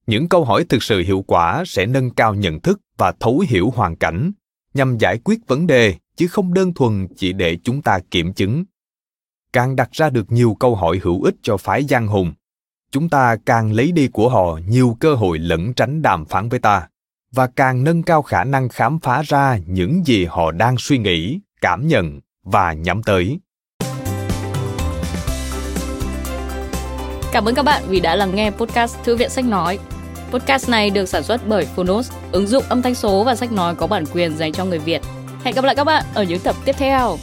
[0.08, 3.70] Những câu hỏi thực sự hiệu quả sẽ nâng cao nhận thức và thấu hiểu
[3.70, 4.32] hoàn cảnh,
[4.74, 8.64] nhằm giải quyết vấn đề, chứ không đơn thuần chỉ để chúng ta kiểm chứng
[9.56, 12.34] càng đặt ra được nhiều câu hỏi hữu ích cho phái giang hùng
[12.92, 16.60] chúng ta càng lấy đi của họ nhiều cơ hội lẩn tránh đàm phán với
[16.60, 16.88] ta
[17.32, 21.40] và càng nâng cao khả năng khám phá ra những gì họ đang suy nghĩ
[21.62, 23.40] cảm nhận và nhắm tới
[27.32, 29.80] Cảm ơn các bạn vì đã lắng nghe podcast Thư viện Sách Nói.
[30.32, 33.76] Podcast này được sản xuất bởi Phonos, ứng dụng âm thanh số và sách nói
[33.76, 35.02] có bản quyền dành cho người Việt.
[35.44, 37.18] Hẹn gặp lại các bạn ở những tập tiếp theo.